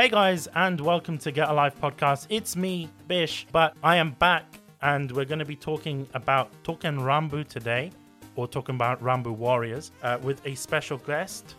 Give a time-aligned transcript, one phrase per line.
[0.00, 2.26] Hey guys, and welcome to Get A Life podcast.
[2.30, 4.46] It's me, Bish, but I am back
[4.80, 7.90] and we're going to be talking about Token Rambu today,
[8.34, 11.54] or talking about Rambu Warriors, uh, with a special guest.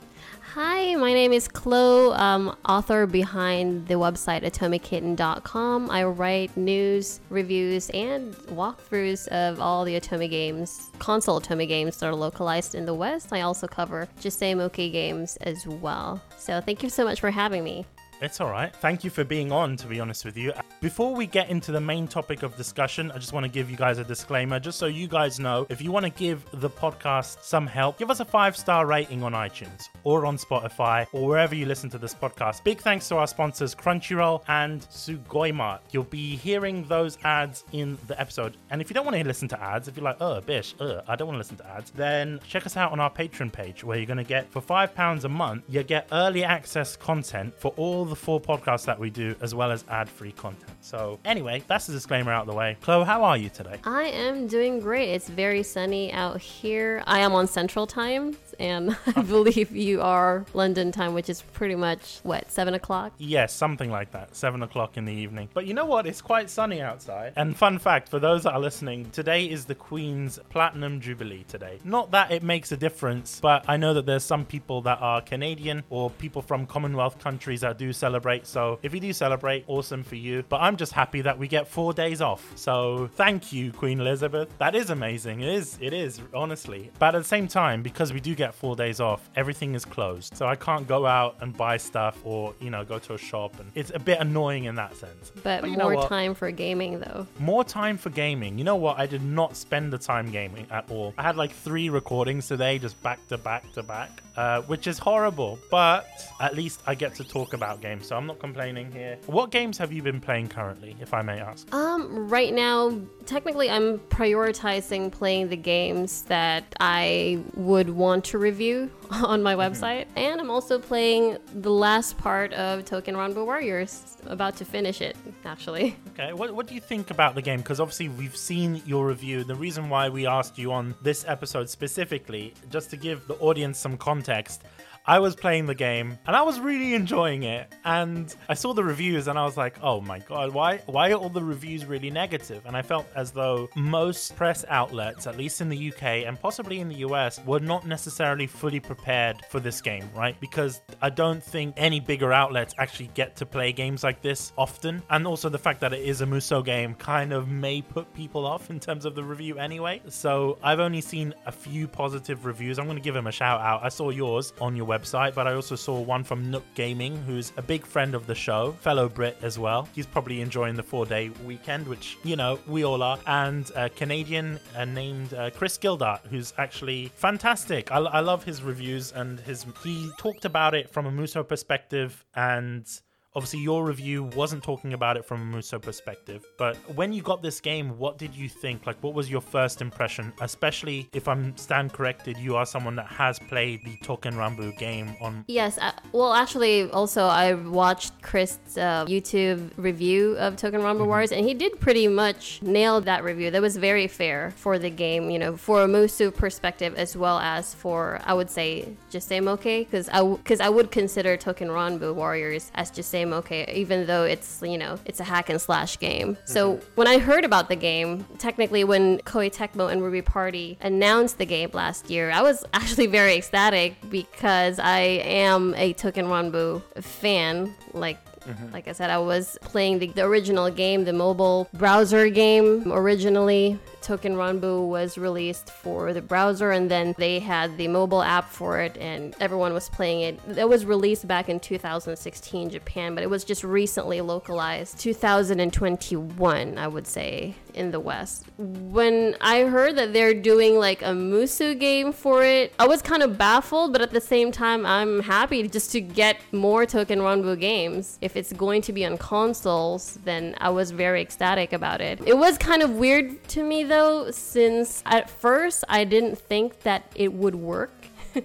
[0.55, 5.91] Hi, my name is Chloe, um, author behind the website otomekitten.com.
[5.91, 12.07] I write news, reviews, and walkthroughs of all the Otome games, console Otome games that
[12.07, 13.31] are localized in the West.
[13.31, 16.19] I also cover Josei Muke games as well.
[16.39, 17.85] So thank you so much for having me.
[18.21, 18.71] It's all right.
[18.75, 20.53] Thank you for being on, to be honest with you.
[20.79, 23.75] Before we get into the main topic of discussion, I just want to give you
[23.75, 27.43] guys a disclaimer, just so you guys know if you want to give the podcast
[27.43, 31.55] some help, give us a five star rating on iTunes or on Spotify or wherever
[31.55, 32.63] you listen to this podcast.
[32.63, 35.79] Big thanks to our sponsors, Crunchyroll and Sugoimart.
[35.89, 38.55] You'll be hearing those ads in the episode.
[38.69, 41.01] And if you don't want to listen to ads, if you're like, oh, bish, uh,
[41.07, 43.83] I don't want to listen to ads, then check us out on our Patreon page
[43.83, 47.73] where you're going to get, for £5 a month, you get early access content for
[47.77, 50.69] all the four podcasts that we do, as well as ad free content.
[50.81, 52.77] So, anyway, that's the disclaimer out of the way.
[52.81, 53.77] Chloe, how are you today?
[53.85, 55.09] I am doing great.
[55.09, 57.03] It's very sunny out here.
[57.07, 59.21] I am on Central Time, and I uh-huh.
[59.23, 63.13] believe you are London time, which is pretty much what, 7 o'clock?
[63.17, 64.35] Yes, something like that.
[64.35, 65.49] 7 o'clock in the evening.
[65.53, 66.05] But you know what?
[66.05, 67.33] It's quite sunny outside.
[67.35, 71.79] And fun fact for those that are listening, today is the Queen's Platinum Jubilee today.
[71.83, 75.21] Not that it makes a difference, but I know that there's some people that are
[75.21, 78.45] Canadian or people from Commonwealth countries that do celebrate.
[78.45, 80.43] So if you do celebrate, awesome for you.
[80.47, 82.51] But I'm just happy that we get four days off.
[82.55, 84.55] So thank you, Queen Elizabeth.
[84.59, 85.41] That is amazing.
[85.41, 85.77] It is.
[85.81, 86.91] It is, honestly.
[86.99, 90.35] But at the same time, because we do get four days off, everything is closed.
[90.35, 93.59] So I can't go out and buy stuff or, you know, go to a shop.
[93.59, 95.31] And it's a bit annoying in that sense.
[95.43, 97.27] But, but more time for gaming, though.
[97.39, 98.57] More time for gaming.
[98.57, 98.99] You know what?
[98.99, 101.13] I did not spend the time gaming at all.
[101.17, 104.97] I had like three recordings today, just back to back to back, uh, which is
[104.97, 105.59] horrible.
[105.69, 106.07] But
[106.39, 109.17] at least I get to talk about games games, so I'm not complaining here.
[109.27, 111.73] What games have you been playing currently, if I may ask?
[111.73, 118.89] Um, right now, technically, I'm prioritizing playing the games that I would want to review
[119.11, 119.61] on my mm-hmm.
[119.61, 120.17] website, mm-hmm.
[120.17, 124.17] and I'm also playing the last part of Token Ranbu Warriors.
[124.25, 125.15] About to finish it,
[125.45, 125.95] actually.
[126.11, 127.61] Okay, what, what do you think about the game?
[127.61, 129.45] Because obviously, we've seen your review.
[129.45, 133.79] The reason why we asked you on this episode specifically, just to give the audience
[133.79, 134.63] some context,
[135.05, 137.73] I was playing the game and I was really enjoying it.
[137.85, 141.15] And I saw the reviews and I was like, oh my god, why why are
[141.15, 142.65] all the reviews really negative?
[142.65, 146.79] And I felt as though most press outlets, at least in the UK and possibly
[146.81, 150.39] in the US, were not necessarily fully prepared for this game, right?
[150.39, 155.01] Because I don't think any bigger outlets actually get to play games like this often.
[155.09, 158.45] And also the fact that it is a Musou game kind of may put people
[158.45, 160.01] off in terms of the review anyway.
[160.09, 162.77] So I've only seen a few positive reviews.
[162.77, 163.83] I'm going to give him a shout out.
[163.83, 167.53] I saw yours on your website, but I also saw one from Nook Gaming, who's
[167.57, 169.87] a big friend of the show, fellow Brit as well.
[169.95, 173.19] He's probably enjoying the four day weekend, which, you know, we all are.
[173.25, 177.91] And a Canadian uh, named uh, Chris Gildart, who's actually fantastic.
[177.91, 179.65] I, I love his reviews and his.
[179.83, 182.85] He talked about it from a Muso perspective and
[183.33, 187.41] Obviously, your review wasn't talking about it from a Musou perspective, but when you got
[187.41, 188.85] this game, what did you think?
[188.85, 190.33] Like, what was your first impression?
[190.41, 195.15] Especially if I'm stand corrected, you are someone that has played the Token Rambu game
[195.21, 195.45] on.
[195.47, 201.07] Yes, uh, well, actually, also I watched Chris' uh, YouTube review of Token Rambu mm-hmm.
[201.07, 203.49] Wars, and he did pretty much nail that review.
[203.49, 207.39] That was very fair for the game, you know, for a Musou perspective as well
[207.39, 211.69] as for I would say Josei Muke, because I because w- I would consider Token
[211.69, 215.61] Rambu Warriors as Josei Muke okay, even though it's, you know, it's a hack and
[215.61, 216.35] slash game.
[216.35, 216.45] Mm-hmm.
[216.45, 221.37] So when I heard about the game, technically when Koei Tecmo and Ruby Party announced
[221.37, 226.81] the game last year, I was actually very ecstatic because I am a Token Ranbu
[227.01, 227.73] fan.
[227.93, 228.17] Like
[228.47, 228.73] Mm-hmm.
[228.73, 233.77] Like I said, I was playing the, the, original game, the mobile browser game originally.
[234.01, 238.79] Token Ranbu was released for the browser, and then they had the mobile app for
[238.79, 240.57] it, and everyone was playing it.
[240.57, 246.87] It was released back in 2016 Japan, but it was just recently localized 2021, I
[246.87, 248.45] would say, in the West.
[248.57, 253.23] When I heard that they're doing like a Musu game for it, I was kind
[253.23, 257.59] of baffled, but at the same time, I'm happy just to get more Token Ranbu
[257.59, 258.17] games.
[258.21, 262.19] If it's going to be on consoles, then I was very ecstatic about it.
[262.25, 267.11] It was kind of weird to me though, since at first I didn't think that
[267.15, 267.91] it would work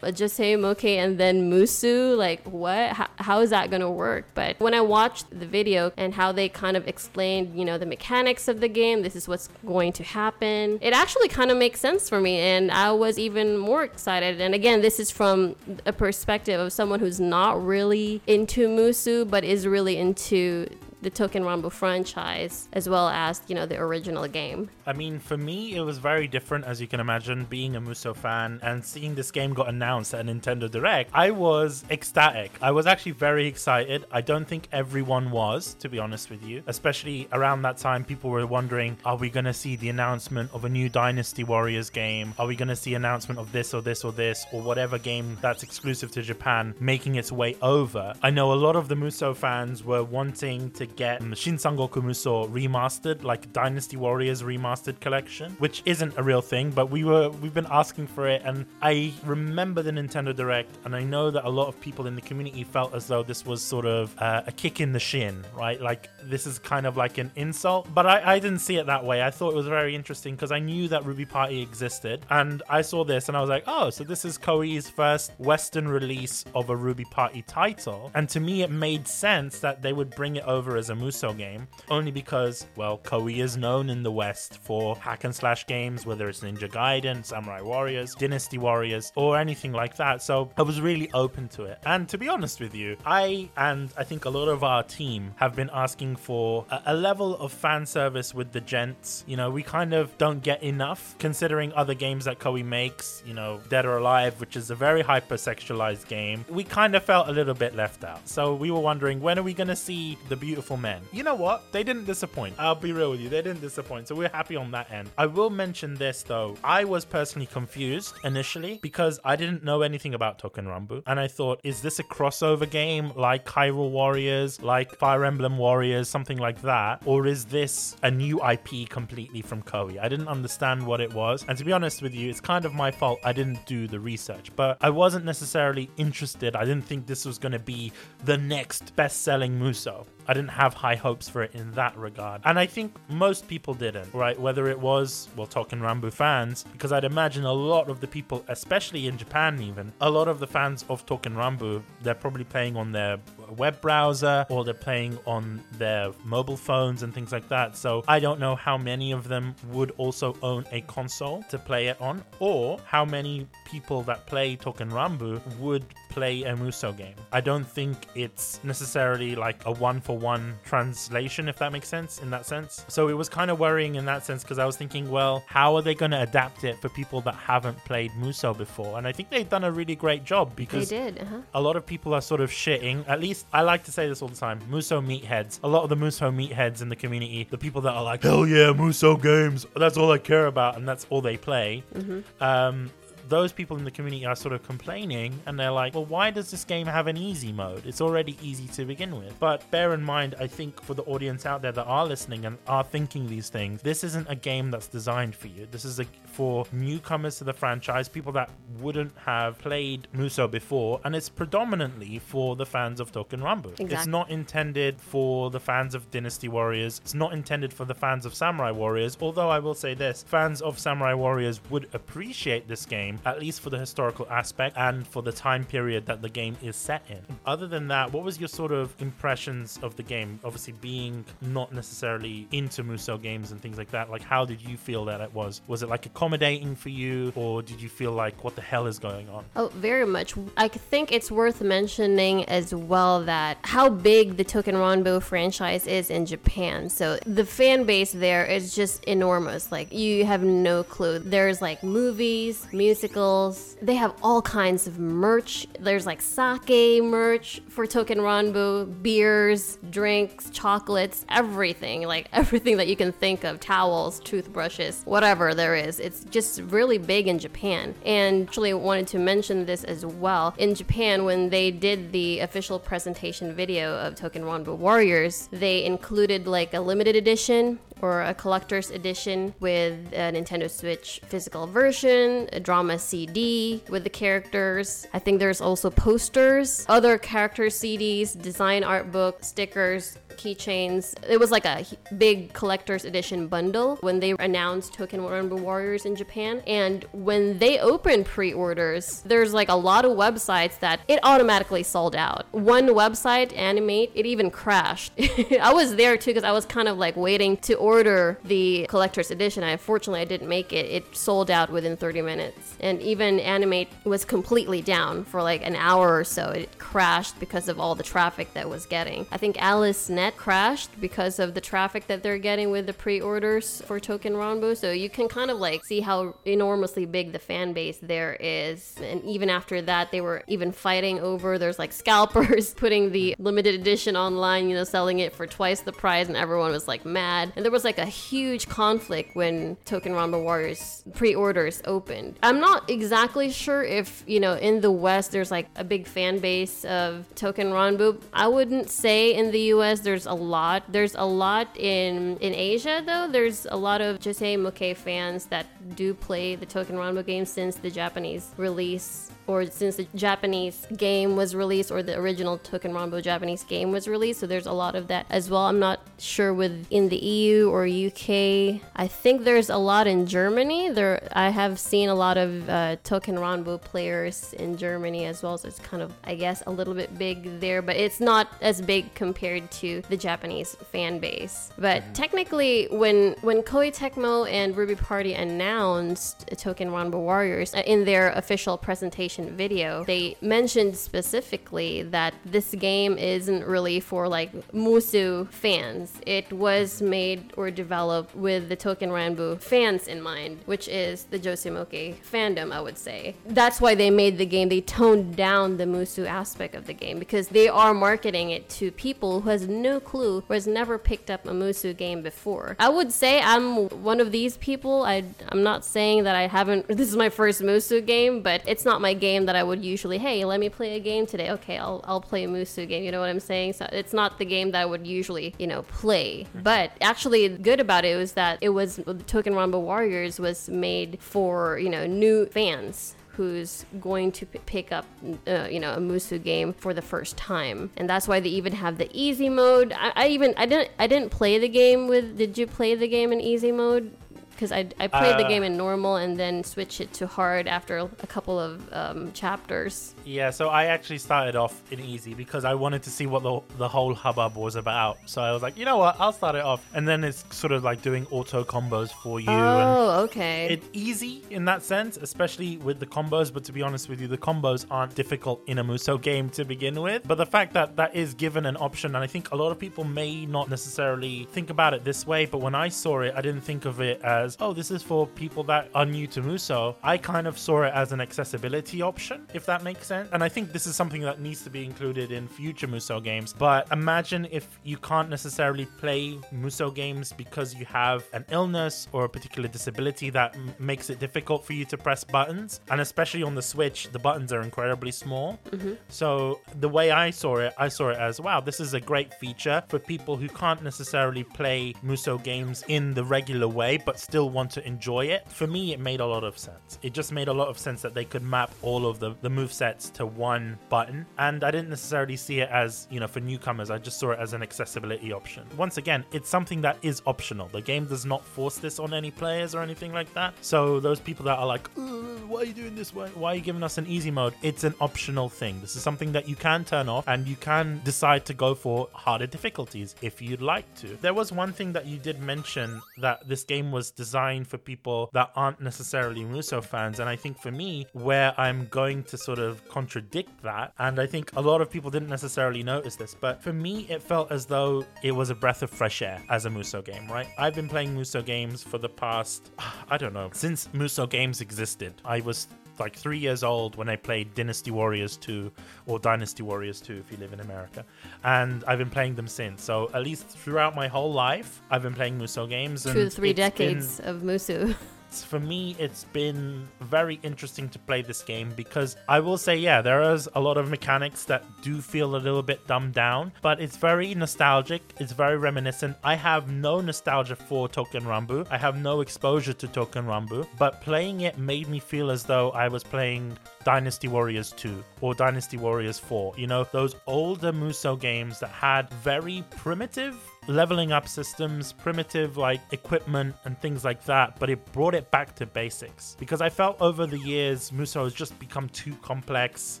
[0.02, 2.16] Josei Muke and then Musu.
[2.16, 2.92] Like, what?
[2.92, 4.26] How, how is that to work?
[4.34, 7.86] But when I watched the video and how they kind of explained, you know, the
[7.86, 11.80] mechanics of the game, this is what's going to happen, it actually kind of makes
[11.80, 12.38] sense for me.
[12.38, 14.40] And I was even more excited.
[14.40, 19.44] And again, this is from a perspective of someone who's not really into Musu, but
[19.44, 20.68] is really into
[21.06, 24.68] the Token Rambo franchise as well as, you know, the original game.
[24.86, 28.12] I mean, for me, it was very different, as you can imagine, being a Muso
[28.12, 31.12] fan and seeing this game got announced at Nintendo Direct.
[31.14, 32.50] I was ecstatic.
[32.60, 34.04] I was actually very excited.
[34.10, 36.64] I don't think everyone was, to be honest with you.
[36.66, 40.64] Especially around that time, people were wondering, are we going to see the announcement of
[40.64, 42.34] a new Dynasty Warriors game?
[42.36, 45.38] Are we going to see announcement of this or this or this or whatever game
[45.40, 48.12] that's exclusive to Japan making its way over?
[48.24, 52.46] I know a lot of the Muso fans were wanting to get Shin Sangoku Muso
[52.48, 57.54] remastered, like Dynasty Warriors remastered collection, which isn't a real thing, but we were we've
[57.54, 61.48] been asking for it, and I remember the Nintendo Direct, and I know that a
[61.48, 64.52] lot of people in the community felt as though this was sort of uh, a
[64.52, 65.80] kick in the shin, right?
[65.80, 69.04] Like this is kind of like an insult, but I, I didn't see it that
[69.04, 69.22] way.
[69.22, 72.82] I thought it was very interesting because I knew that Ruby Party existed, and I
[72.82, 76.70] saw this and I was like, oh, so this is Koei's first Western release of
[76.70, 80.44] a Ruby Party title, and to me it made sense that they would bring it
[80.44, 84.96] over as a Muso game, only because, well, Koei is known in the West for
[84.96, 89.96] hack and slash games, whether it's Ninja Gaiden, Samurai Warriors, Dynasty Warriors, or anything like
[89.96, 90.22] that.
[90.22, 91.78] So I was really open to it.
[91.86, 95.34] And to be honest with you, I and I think a lot of our team
[95.36, 99.24] have been asking for a, a level of fan service with the gents.
[99.26, 103.34] You know, we kind of don't get enough considering other games that Koei makes, you
[103.34, 106.44] know, Dead or Alive, which is a very hypersexualized game.
[106.48, 108.28] We kind of felt a little bit left out.
[108.28, 111.02] So we were wondering when are we going to see the beautiful men?
[111.12, 111.70] You know what?
[111.70, 112.54] They didn't disappoint.
[112.58, 113.28] I'll be real with you.
[113.28, 114.08] They didn't disappoint.
[114.08, 115.10] So we're happy on that end.
[115.18, 116.56] I will mention this though.
[116.64, 121.02] I was personally confused initially because I didn't know anything about Token Rambu.
[121.06, 126.08] And I thought, is this a crossover game like Hyrule Warriors, like Fire Emblem Warriors,
[126.08, 127.02] something like that?
[127.04, 129.98] Or is this a new IP completely from Koei?
[129.98, 131.44] I didn't understand what it was.
[131.48, 134.00] And to be honest with you, it's kind of my fault I didn't do the
[134.00, 134.50] research.
[134.56, 136.56] But I wasn't necessarily interested.
[136.56, 137.92] I didn't think this was going to be
[138.24, 140.06] the next best selling Muso.
[140.28, 142.42] I didn't have high hopes for it in that regard.
[142.44, 144.38] And I think most people didn't, right?
[144.38, 148.44] Whether it was, well, Token Ranbu fans, because I'd imagine a lot of the people,
[148.48, 152.76] especially in Japan even, a lot of the fans of Token Rambo, they're probably playing
[152.76, 153.18] on their
[153.56, 157.76] web browser or they're playing on their mobile phones and things like that.
[157.76, 161.86] So I don't know how many of them would also own a console to play
[161.86, 165.84] it on, or how many people that play Token Rambu would
[166.16, 167.14] play a Muso game.
[167.30, 172.22] I don't think it's necessarily like a one for one translation, if that makes sense,
[172.22, 172.86] in that sense.
[172.88, 175.76] So it was kind of worrying in that sense because I was thinking, well, how
[175.76, 178.96] are they going to adapt it for people that haven't played Muso before?
[178.96, 181.20] And I think they've done a really great job because they did.
[181.20, 181.40] Uh-huh.
[181.52, 183.06] a lot of people are sort of shitting.
[183.06, 185.60] At least I like to say this all the time Muso meatheads.
[185.64, 188.46] A lot of the Muso meatheads in the community, the people that are like, hell
[188.46, 191.84] yeah, Muso games, that's all I care about, and that's all they play.
[191.94, 192.42] Mm-hmm.
[192.42, 192.90] Um,
[193.28, 196.50] those people in the community are sort of complaining and they're like, well, why does
[196.50, 197.86] this game have an easy mode?
[197.86, 199.38] It's already easy to begin with.
[199.38, 202.58] But bear in mind, I think for the audience out there that are listening and
[202.66, 205.66] are thinking these things, this isn't a game that's designed for you.
[205.70, 211.00] This is a, for newcomers to the franchise, people that wouldn't have played Muso before,
[211.02, 213.70] and it's predominantly for the fans of Token Rambo.
[213.70, 213.96] Exactly.
[213.96, 217.00] It's not intended for the fans of Dynasty Warriors.
[217.02, 219.16] It's not intended for the fans of Samurai Warriors.
[219.18, 223.62] Although I will say this, fans of Samurai Warriors would appreciate this game at least
[223.62, 227.24] for the historical aspect and for the time period that the game is set in.
[227.46, 230.38] Other than that, what was your sort of impressions of the game?
[230.44, 234.76] Obviously, being not necessarily into Muso games and things like that, like how did you
[234.76, 235.62] feel that it was?
[235.66, 238.98] Was it like accommodating for you, or did you feel like what the hell is
[238.98, 239.44] going on?
[239.54, 240.34] Oh, very much.
[240.56, 246.10] I think it's worth mentioning as well that how big the Token Ranbo franchise is
[246.10, 246.90] in Japan.
[246.90, 249.70] So the fan base there is just enormous.
[249.70, 251.20] Like you have no clue.
[251.20, 253.76] There's like movies, musicals.
[253.80, 255.68] They have all kinds of merch.
[255.78, 262.02] There's like sake merch for Token Ranbo, beers, drinks, chocolates, everything.
[262.02, 266.00] Like everything that you can think of, towels, toothbrushes, whatever there is.
[266.00, 267.94] It's just really big in Japan.
[268.04, 270.54] And actually wanted to mention this as well.
[270.58, 276.46] In Japan, when they did the official presentation video of Token Ranbo Warriors, they included
[276.46, 282.60] like a limited edition or a collector's edition with a Nintendo Switch physical version, a
[282.60, 285.06] drama CD with the characters.
[285.14, 291.14] I think there's also posters, other character CDs, design art book, stickers, keychains.
[291.28, 291.84] It was like a
[292.16, 296.62] big collector's edition bundle when they announced Token Ranbu Warriors in Japan.
[296.66, 301.82] And when they opened pre orders, there's like a lot of websites that it automatically
[301.82, 302.46] sold out.
[302.52, 305.12] One website, Animate, it even crashed.
[305.60, 309.30] I was there too because I was kind of like waiting to order the collector's
[309.30, 309.62] edition.
[309.62, 310.86] I unfortunately I didn't make it.
[310.86, 312.76] It sold out within 30 minutes.
[312.80, 316.50] And even Animate was completely down for like an hour or so.
[316.50, 319.26] It crashed because of all the traffic that was getting.
[319.30, 324.00] I think Alice crashed because of the traffic that they're getting with the pre-orders for
[324.00, 324.76] Token Ranbo.
[324.76, 328.96] So you can kind of like see how enormously big the fan base there is.
[329.02, 333.74] And even after that, they were even fighting over there's like scalpers putting the limited
[333.74, 337.52] edition online, you know, selling it for twice the price, and everyone was like mad.
[337.56, 342.38] And there was like a huge conflict when Token Ranbo Warriors pre-orders opened.
[342.42, 346.38] I'm not exactly sure if you know in the West there's like a big fan
[346.38, 348.22] base of Token Ranbu.
[348.32, 350.84] I wouldn't say in the US there's a lot.
[350.88, 353.28] There's a lot in in Asia though.
[353.28, 357.76] There's a lot of Josei Muke fans that do play the Token Ranbu game since
[357.76, 363.22] the Japanese release or since the Japanese game was released or the original Token Ranbo
[363.22, 364.40] Japanese game was released.
[364.40, 365.66] So there's a lot of that as well.
[365.66, 368.80] I'm not sure with in the EU or UK.
[368.96, 370.90] I think there's a lot in Germany.
[370.90, 375.58] There I have seen a lot of uh, Token Ranbo players in Germany as well.
[375.58, 378.80] So it's kind of I guess a little bit big there, but it's not as
[378.80, 381.70] big compared to the Japanese fan base.
[381.78, 388.04] But technically, when when Koei Tecmo and Ruby Party announced Token Ranbo Warriors uh, in
[388.04, 395.48] their official presentation video, they mentioned specifically that this game isn't really for like Musu
[395.50, 396.20] fans.
[396.26, 401.38] It was made or developed with the Token Ranbu fans in mind, which is the
[401.38, 403.36] Josei Muke fandom, I would say.
[403.46, 404.68] That's why they made the game.
[404.68, 408.90] They toned down the Musu aspect of the game because they are marketing it to
[408.90, 412.76] people who has no clue or has never picked up a Musu game before.
[412.78, 415.02] I would say I'm one of these people.
[415.02, 418.84] I, I'm not saying that I haven't, this is my first Musu game, but it's
[418.84, 421.50] not my game that I would usually, hey, let me play a game today.
[421.50, 423.04] Okay, I'll, I'll play a Musu game.
[423.04, 423.74] You know what I'm saying?
[423.74, 426.44] So it's not the game that I would usually, you know, play.
[426.44, 426.62] Hmm.
[426.62, 431.78] But actually, good about it was that it was Token Ranbo Warriors was made for,
[431.78, 435.06] you know, new fans who's going to p- pick up,
[435.46, 438.72] uh, you know, a Musu game for the first time, and that's why they even
[438.72, 439.92] have the easy mode.
[439.92, 442.38] I, I even I didn't I didn't play the game with.
[442.38, 444.16] Did you play the game in easy mode?
[444.56, 447.68] Because I, I played the Uh, game in normal and then switched it to hard
[447.68, 450.14] after a couple of um, chapters.
[450.24, 453.60] Yeah, so I actually started off in easy because I wanted to see what the,
[453.76, 455.18] the whole hubbub was about.
[455.26, 456.80] So I was like, you know what, I'll start it off.
[456.94, 459.50] And then it's sort of like doing auto combos for you.
[459.50, 460.68] and Oh, okay.
[460.70, 463.52] it's easy in that sense, especially with the combos.
[463.52, 466.64] But to be honest with you, the combos aren't difficult in a Muso game to
[466.64, 467.20] begin with.
[467.26, 469.78] But the fact that that is given an option, and I think a lot of
[469.78, 473.40] people may not necessarily think about it this way, but when I saw it, I
[473.42, 476.96] didn't think of it as, oh, this is for people that are new to Muso.
[477.02, 480.28] I kind of saw it as an accessibility option, if that makes sense.
[480.32, 483.52] And I think this is something that needs to be included in future Muso games.
[483.52, 489.24] But imagine if you can't necessarily play Muso games because you have an illness or
[489.24, 492.80] a particular disability that m- makes it difficult for you to press buttons.
[492.90, 495.58] And especially on the Switch, the buttons are incredibly small.
[495.70, 495.94] Mm-hmm.
[496.08, 499.32] So the way I saw it, I saw it as wow, this is a great
[499.34, 504.35] feature for people who can't necessarily play Muso games in the regular way, but still
[504.44, 505.50] want to enjoy it.
[505.50, 506.98] For me, it made a lot of sense.
[507.02, 509.50] It just made a lot of sense that they could map all of the, the
[509.50, 511.26] move sets to one button.
[511.38, 514.38] And I didn't necessarily see it as, you know, for newcomers, I just saw it
[514.38, 515.66] as an accessibility option.
[515.76, 517.68] Once again, it's something that is optional.
[517.68, 520.54] The game does not force this on any players or anything like that.
[520.60, 523.14] So those people that are like, why are you doing this?
[523.14, 524.54] Why, why are you giving us an easy mode?
[524.62, 525.80] It's an optional thing.
[525.80, 529.08] This is something that you can turn off and you can decide to go for
[529.12, 531.16] harder difficulties if you'd like to.
[531.20, 534.25] There was one thing that you did mention that this game was designed
[534.64, 537.20] for people that aren't necessarily Muso fans.
[537.20, 541.26] And I think for me, where I'm going to sort of contradict that, and I
[541.26, 544.66] think a lot of people didn't necessarily notice this, but for me, it felt as
[544.66, 547.48] though it was a breath of fresh air as a Muso game, right?
[547.58, 549.70] I've been playing Muso games for the past,
[550.10, 552.14] I don't know, since Muso games existed.
[552.24, 552.68] I was
[553.00, 555.70] like three years old when I played Dynasty Warriors 2
[556.06, 558.04] or Dynasty Warriors 2 if you live in America.
[558.44, 559.82] And I've been playing them since.
[559.82, 563.06] So at least throughout my whole life, I've been playing Muso games.
[563.06, 564.94] And Two to three it's been- decades of Musu.
[565.30, 570.00] for me, it's been very interesting to play this game because I will say, yeah,
[570.00, 573.80] there is a lot of mechanics that do feel a little bit dumbed down, but
[573.80, 575.02] it's very nostalgic.
[575.18, 576.16] It's very reminiscent.
[576.24, 578.66] I have no nostalgia for Token Rambu.
[578.70, 582.70] I have no exposure to Token Rambu, but playing it made me feel as though
[582.70, 586.54] I was playing Dynasty Warriors 2 or Dynasty Warriors 4.
[586.56, 590.36] You know, those older Muso games that had very primitive
[590.68, 595.54] leveling up systems, primitive like equipment and things like that, but it brought it back
[595.56, 596.36] to basics.
[596.38, 600.00] Because I felt over the years Muso has just become too complex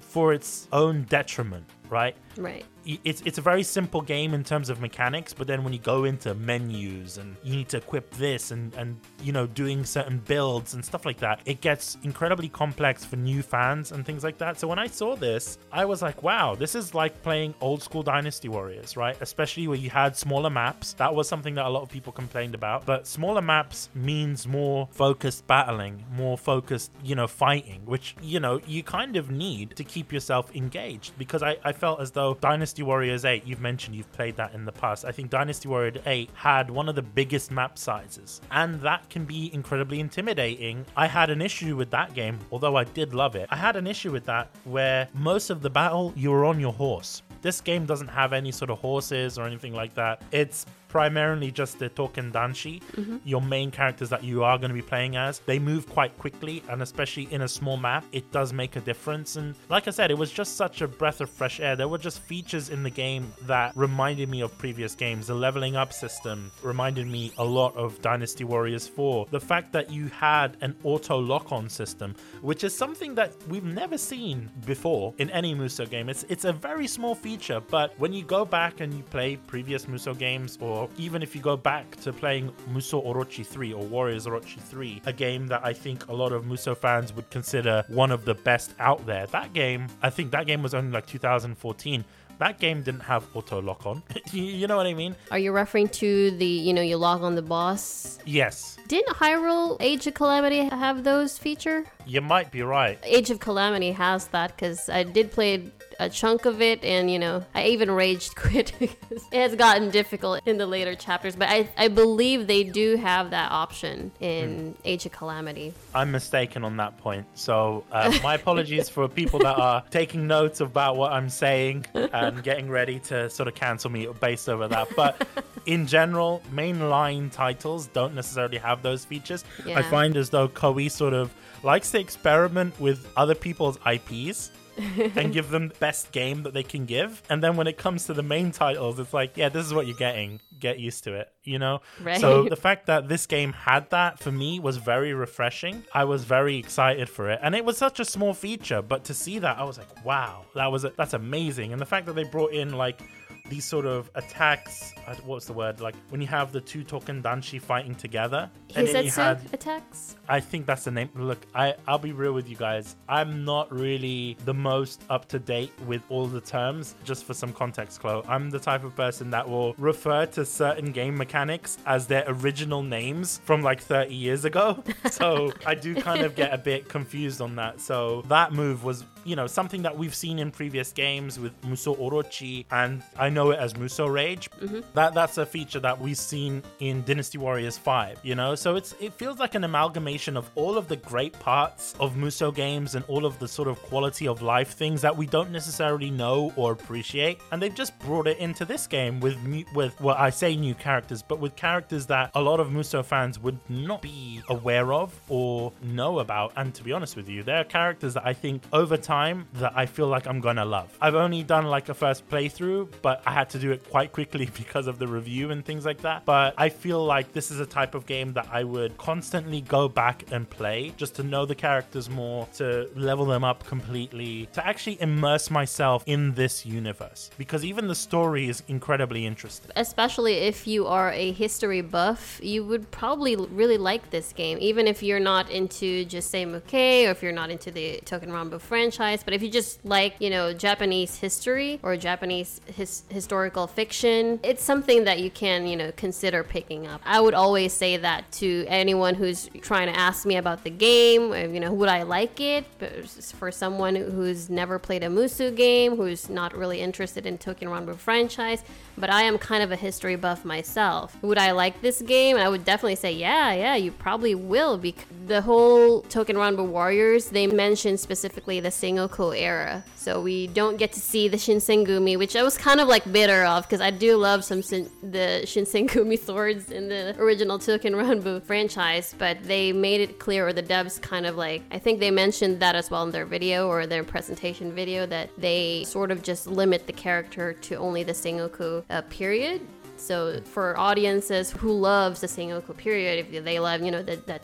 [0.00, 2.16] for its own detriment, right?
[2.36, 2.64] Right
[3.04, 6.04] it's it's a very simple game in terms of mechanics, but then when you go
[6.04, 10.72] into menus and you need to equip this and and you know doing certain builds
[10.72, 14.58] and stuff like that, it gets incredibly complex for new fans and things like that.
[14.58, 18.02] So when I saw this, I was like, wow, this is like playing old school
[18.02, 19.16] Dynasty Warriors, right?
[19.20, 20.94] Especially where you had smaller maps.
[20.94, 22.86] That was something that a lot of people complained about.
[22.86, 28.60] But smaller maps means more focused battling, more focused, you know, fighting, which you know
[28.66, 32.77] you kind of need to keep yourself engaged because I, I felt as though Dynasty
[32.78, 35.04] Dynasty Warriors 8, you've mentioned you've played that in the past.
[35.04, 39.24] I think Dynasty Warriors 8 had one of the biggest map sizes, and that can
[39.24, 40.86] be incredibly intimidating.
[40.96, 43.48] I had an issue with that game, although I did love it.
[43.50, 46.72] I had an issue with that where most of the battle you were on your
[46.72, 47.22] horse.
[47.42, 50.22] This game doesn't have any sort of horses or anything like that.
[50.30, 53.18] It's primarily just the token danshi, mm-hmm.
[53.24, 55.40] your main characters that you are going to be playing as.
[55.40, 59.36] They move quite quickly, and especially in a small map, it does make a difference.
[59.36, 61.76] And like I said, it was just such a breath of fresh air.
[61.76, 65.26] There were just features in the game that reminded me of previous games.
[65.26, 69.26] The leveling up system reminded me a lot of Dynasty Warriors 4.
[69.30, 73.64] The fact that you had an auto lock on system, which is something that we've
[73.64, 76.08] never seen before in any Muso game.
[76.08, 79.88] It's, it's a very small feature, but when you go back and you play previous
[79.88, 83.84] Muso games or or even if you go back to playing Muso Orochi 3 or
[83.84, 87.84] Warriors Orochi 3, a game that I think a lot of Muso fans would consider
[87.88, 89.26] one of the best out there.
[89.26, 92.04] That game, I think that game was only like 2014
[92.38, 94.02] that game didn't have auto lock on.
[94.32, 95.16] you know what I mean?
[95.30, 98.18] Are you referring to the, you know, you log on the boss?
[98.24, 98.78] Yes.
[98.86, 101.84] Didn't Hyrule Age of Calamity have those feature?
[102.06, 102.98] You might be right.
[103.02, 107.18] Age of Calamity has that because I did play a chunk of it, and you
[107.18, 111.36] know, I even raged quit because it has gotten difficult in the later chapters.
[111.36, 114.80] But I, I believe they do have that option in mm.
[114.84, 115.74] Age of Calamity.
[115.94, 117.26] I'm mistaken on that point.
[117.34, 122.42] So uh, my apologies for people that are taking notes about what I'm saying and
[122.42, 124.88] getting ready to sort of cancel me based over that.
[124.94, 125.26] But
[125.66, 129.44] in general, mainline titles don't necessarily have those features.
[129.64, 129.78] Yeah.
[129.78, 134.50] I find as though Koei sort of likes to experiment with other people's IPs
[135.16, 137.22] and give them the best game that they can give.
[137.28, 139.86] And then when it comes to the main titles, it's like, yeah, this is what
[139.86, 140.40] you're getting.
[140.58, 141.80] Get used to it, you know?
[142.02, 142.20] Right.
[142.20, 145.84] So the fact that this game had that for me was very refreshing.
[145.92, 147.40] I was very excited for it.
[147.42, 150.44] And it was such a small feature, but to see that, I was like, wow,
[150.54, 151.72] that was a, that's amazing.
[151.72, 153.00] And the fact that they brought in like
[153.48, 154.94] these sort of attacks.
[155.06, 155.80] Uh, what's the word?
[155.80, 158.50] Like when you have the two token danshi fighting together.
[158.74, 160.16] And then had attacks.
[160.28, 161.08] I think that's the name.
[161.14, 162.96] Look, I I'll be real with you guys.
[163.08, 166.94] I'm not really the most up to date with all the terms.
[167.04, 170.92] Just for some context, Chloe, I'm the type of person that will refer to certain
[170.92, 174.82] game mechanics as their original names from like 30 years ago.
[175.10, 177.80] so I do kind of get a bit confused on that.
[177.80, 181.94] So that move was, you know, something that we've seen in previous games with Muso
[181.96, 184.48] Orochi, and I know it as Muso Rage.
[184.52, 184.80] Mm-hmm.
[184.94, 188.54] That that's a feature that we've seen in Dynasty Warriors 5, you know?
[188.54, 192.50] So it's it feels like an amalgamation of all of the great parts of Muso
[192.50, 196.10] games and all of the sort of quality of life things that we don't necessarily
[196.10, 197.38] know or appreciate.
[197.52, 199.36] And they've just brought it into this game with
[199.74, 203.38] with well I say new characters, but with characters that a lot of Muso fans
[203.38, 206.54] would not be aware of or know about.
[206.56, 209.17] And to be honest with you, there are characters that I think over time
[209.54, 210.96] that I feel like I'm gonna love.
[211.00, 214.48] I've only done like a first playthrough, but I had to do it quite quickly
[214.56, 216.24] because of the review and things like that.
[216.24, 219.88] But I feel like this is a type of game that I would constantly go
[219.88, 224.66] back and play just to know the characters more, to level them up completely, to
[224.66, 227.30] actually immerse myself in this universe.
[227.38, 229.70] Because even the story is incredibly interesting.
[229.76, 234.86] Especially if you are a history buff, you would probably really like this game, even
[234.86, 238.97] if you're not into Josei Muke or if you're not into the Token Ranbu franchise.
[238.98, 244.40] Franchise, but if you just like, you know, Japanese history or Japanese his- historical fiction,
[244.42, 247.00] it's something that you can, you know, consider picking up.
[247.04, 251.30] I would always say that to anyone who's trying to ask me about the game,
[251.30, 252.64] uh, you know, would I like it?
[252.80, 253.08] But
[253.38, 257.96] for someone who's never played a Musu game, who's not really interested in Token Ranbu
[257.96, 258.64] franchise,
[258.98, 261.16] but I am kind of a history buff myself.
[261.22, 262.36] Would I like this game?
[262.36, 264.78] I would definitely say, yeah, yeah, you probably will.
[264.78, 269.84] Because the whole Token Ranbu Warriors, they mentioned specifically the Sengoku era.
[269.96, 273.44] So we don't get to see the Shinsengumi, which I was kind of like bitter
[273.44, 278.42] of because I do love some sin- the Shinsengumi swords in the original Token Ranbu
[278.42, 282.10] franchise, but they made it clear, or the devs kind of like, I think they
[282.10, 286.22] mentioned that as well in their video or their presentation video, that they sort of
[286.22, 289.60] just limit the character to only the Sengoku uh, period.
[289.96, 294.38] So for audiences who loves the Sengoku period, if they love, you know, the, the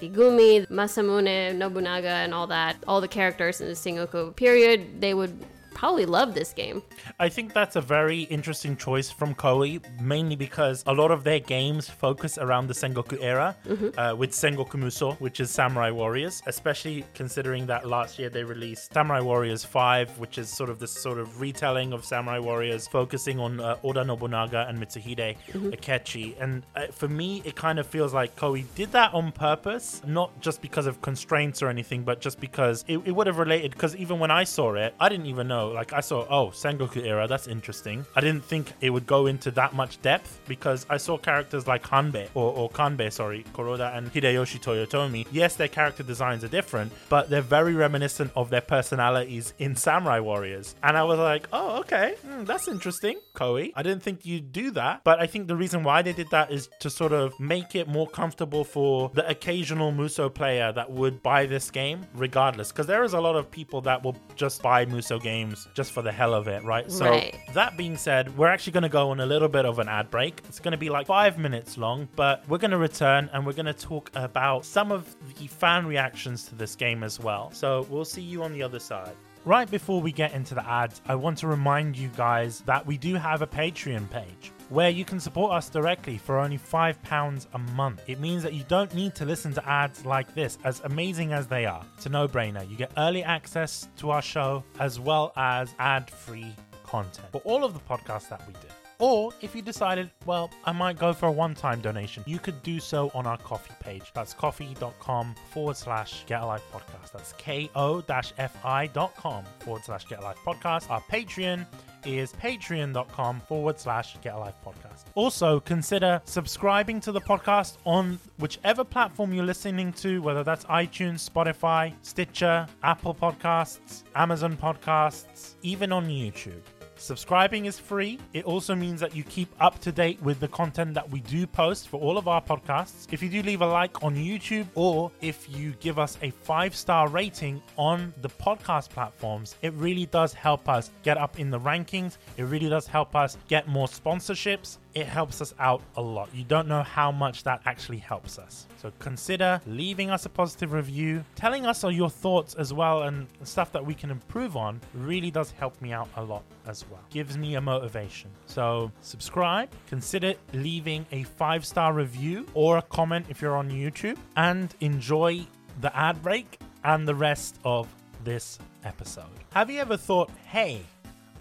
[0.69, 5.39] Masamune, Nobunaga, and all that, all the characters in the Sengoku period, they would
[5.75, 6.83] probably love this game.
[7.19, 11.41] I think that's a very interesting choice from Koei, mainly because a lot of their
[11.41, 13.99] games focus around the Sengoku era, Mm-hmm.
[13.99, 18.93] uh, with Sengoku Muso, which is Samurai Warriors, especially considering that last year they released
[18.93, 23.39] Samurai Warriors 5, which is sort of this sort of retelling of Samurai Warriors, focusing
[23.41, 25.69] on uh, Oda Nobunaga and Mitsuhide Mm-hmm.
[25.71, 26.35] Akechi.
[26.41, 30.39] And uh, for me, it kind of feels like Koei did that on purpose, not
[30.41, 33.71] just because of constraints or anything, but just because it, it would have related.
[33.73, 35.64] Because even when I saw it, I didn't even know.
[35.69, 38.05] Like, I saw, oh, Sengoku era, that's interesting.
[38.15, 41.83] I didn't think it would go into that much depth because I saw characters like
[41.85, 45.27] Hanbei, or, or Kanbei, sorry, Kuroda and Hideyoshi Toyotomi.
[45.31, 50.21] Yes, their character designs are different, but they're very reminiscent of their personalities in Samurai
[50.21, 50.75] Warriors.
[50.83, 53.73] And I was like, oh, okay, hmm, that's interesting, Koei.
[53.75, 56.51] I didn't think you'd do that, but I think the reason why they did that
[56.51, 61.23] is to sort of make it more comfortable for the occasional Muso player that would
[61.23, 62.73] buy this game, regardless.
[62.73, 66.03] Because there is a lot of people that will just buy Muso games just for
[66.03, 66.91] the hell of it, right?
[66.91, 67.35] So, Right.
[67.55, 70.11] that being said, we're actually going to go on a little bit of an ad
[70.11, 70.41] break.
[70.49, 73.53] It's going to be like five minutes long, but we're going to return and we're
[73.53, 77.51] going to talk about some of the fan reactions to this game as well.
[77.53, 79.15] So we'll see you on the other side.
[79.47, 82.97] Right before we get into the ads, I want to remind you guys that we
[82.97, 87.59] do have a Patreon page where you can support us directly for only £5 a
[87.59, 88.03] month.
[88.07, 91.47] It means that you don't need to listen to ads like this, as amazing as
[91.47, 91.85] they are.
[91.95, 92.67] It's a no brainer.
[92.71, 97.65] You get early access to our show as well as ad free content for all
[97.65, 98.84] of the podcasts that we do.
[98.99, 102.63] Or if you decided, well, I might go for a one time donation, you could
[102.63, 104.13] do so on our Ko-fi page.
[104.15, 107.13] That's ko-fi.com forward slash get a life podcast.
[107.13, 110.91] That's ko fi.com forward slash get a life podcast.
[110.91, 111.67] Our Patreon
[112.07, 115.05] is patreon.com forward slash get a life podcast.
[115.15, 121.29] Also, consider subscribing to the podcast on whichever platform you're listening to, whether that's iTunes,
[121.29, 126.61] Spotify, Stitcher, Apple Podcasts, Amazon Podcasts, even on YouTube.
[127.05, 128.19] Subscribing is free.
[128.33, 131.47] It also means that you keep up to date with the content that we do
[131.47, 133.07] post for all of our podcasts.
[133.13, 136.75] If you do leave a like on YouTube or if you give us a five
[136.75, 141.61] star rating on the podcast platforms, it really does help us get up in the
[141.61, 142.17] rankings.
[142.39, 144.79] It really does help us get more sponsorships.
[144.95, 146.29] It helps us out a lot.
[146.33, 148.67] You don't know how much that actually helps us.
[148.81, 153.27] So consider leaving us a positive review, telling us all your thoughts as well, and
[153.43, 154.81] stuff that we can improve on.
[154.95, 157.01] Really does help me out a lot as well.
[157.11, 158.31] Gives me a motivation.
[158.47, 164.17] So subscribe, consider leaving a five star review or a comment if you're on YouTube,
[164.37, 165.45] and enjoy
[165.81, 167.89] the ad break and the rest of
[168.23, 169.25] this episode.
[169.53, 170.83] Have you ever thought, hey,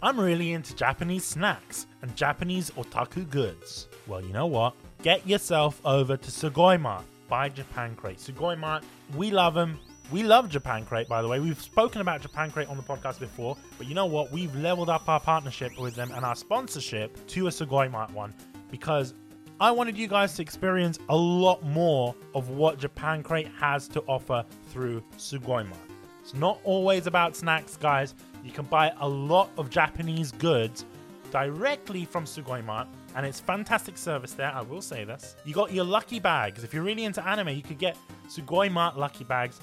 [0.04, 3.88] I'm really into Japanese snacks and Japanese otaku goods.
[4.06, 4.74] Well, you know what?
[5.02, 8.18] Get yourself over to Sugoi Mart by Japan Crate.
[8.18, 8.84] Sugoi Mart,
[9.16, 9.80] we love them.
[10.12, 11.40] We love Japan Crate, by the way.
[11.40, 14.30] We've spoken about Japan Crate on the podcast before, but you know what?
[14.30, 18.34] We've leveled up our partnership with them and our sponsorship to a Sugoi Mart one
[18.72, 19.14] because
[19.62, 24.02] I wanted you guys to experience a lot more of what Japan Crate has to
[24.02, 25.80] offer through Sugoi Mart.
[26.22, 28.16] It's not always about snacks, guys.
[28.44, 30.86] You can buy a lot of Japanese goods
[31.32, 34.52] directly from Sugoi Mart, and it's fantastic service there.
[34.54, 35.36] I will say this.
[35.46, 36.64] You got your lucky bags.
[36.64, 39.60] If you're really into anime, you could get Sugoi Mart lucky bags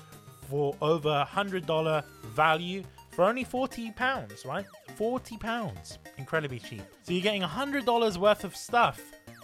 [0.48, 4.44] for over a hundred dollar value for only forty pounds.
[4.44, 4.64] Right,
[4.96, 6.82] forty pounds, incredibly cheap.
[7.02, 9.00] So you're getting a hundred dollars worth of stuff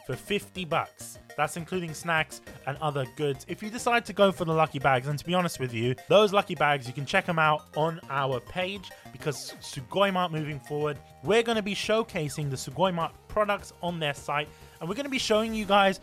[0.07, 1.19] for 50 bucks.
[1.37, 3.45] That's including snacks and other goods.
[3.49, 5.95] If you decide to go for the lucky bags, and to be honest with you,
[6.09, 10.59] those lucky bags, you can check them out on our page because Sugoi Mart moving
[10.61, 14.49] forward, we're going to be showcasing the Sugoi Mart products on their site
[14.81, 16.01] and we're going to be showing you guys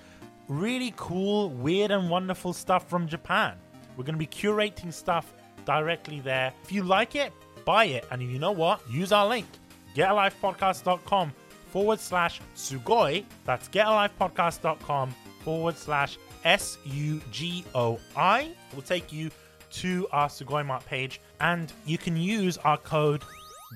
[0.47, 3.55] really cool, weird, and wonderful stuff from Japan.
[3.97, 5.33] We're going to be curating stuff
[5.65, 6.53] directly there.
[6.63, 7.31] If you like it,
[7.65, 8.05] buy it.
[8.11, 8.81] And you know what?
[8.89, 9.47] Use our link,
[9.95, 11.33] getalifepodcast.com
[11.71, 13.25] forward slash sugoi.
[13.45, 18.51] That's getalifepodcast.com forward slash S U G O I.
[18.73, 19.29] Will take you
[19.71, 23.23] to our Sugoi Mart page and you can use our code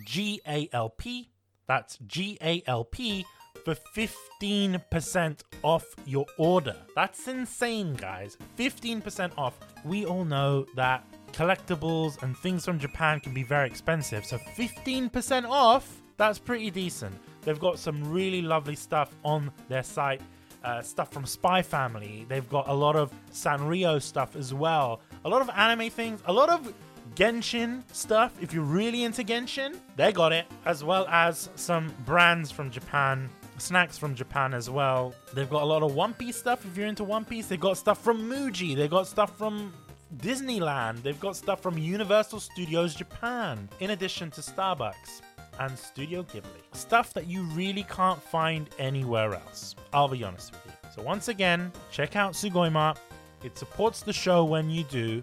[0.06, 1.28] GALP.
[1.68, 3.26] That's GALP
[3.66, 6.76] for 15% off your order.
[6.96, 8.38] That's insane, guys.
[8.58, 9.58] 15% off.
[9.84, 11.04] We all know that
[11.34, 17.16] collectibles and things from Japan can be very expensive, so 15% off, that's pretty decent.
[17.42, 20.22] They've got some really lovely stuff on their site.
[20.68, 22.26] Uh, stuff from Spy Family.
[22.28, 25.00] They've got a lot of Sanrio stuff as well.
[25.24, 26.20] A lot of anime things.
[26.26, 26.74] A lot of
[27.16, 28.34] Genshin stuff.
[28.42, 30.46] If you're really into Genshin, they got it.
[30.66, 35.16] As well as some brands from Japan snacks from Japan as well.
[35.34, 37.48] They've got a lot of One Piece stuff if you're into One Piece.
[37.48, 38.76] They've got stuff from Muji.
[38.76, 39.72] They've got stuff from
[40.18, 41.02] Disneyland.
[41.02, 45.22] They've got stuff from Universal Studios Japan, in addition to Starbucks
[45.60, 46.62] and Studio Ghibli.
[46.74, 49.76] Stuff that you really can't find anywhere else.
[49.94, 50.72] I'll be honest with you.
[50.96, 53.00] So once again, check out Sugoi Mart.
[53.44, 55.22] It supports the show when you do.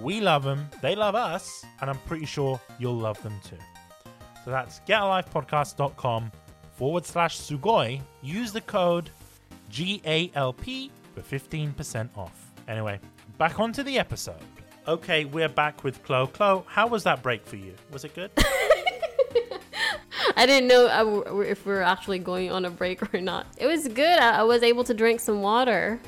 [0.00, 3.58] We love them, they love us, and I'm pretty sure you'll love them too.
[4.44, 6.32] So that's getalifepodcast.com
[6.76, 8.00] forward slash Sugoi.
[8.22, 9.10] Use the code
[9.70, 12.52] GALP for 15% off.
[12.68, 12.98] Anyway,
[13.36, 14.40] back onto the episode.
[14.88, 16.28] Okay, we're back with Chloe.
[16.28, 17.74] Chloe, how was that break for you?
[17.92, 18.30] Was it good?
[20.36, 23.46] I didn't know uh, if we were actually going on a break or not.
[23.56, 24.18] It was good.
[24.18, 26.00] I, I was able to drink some water.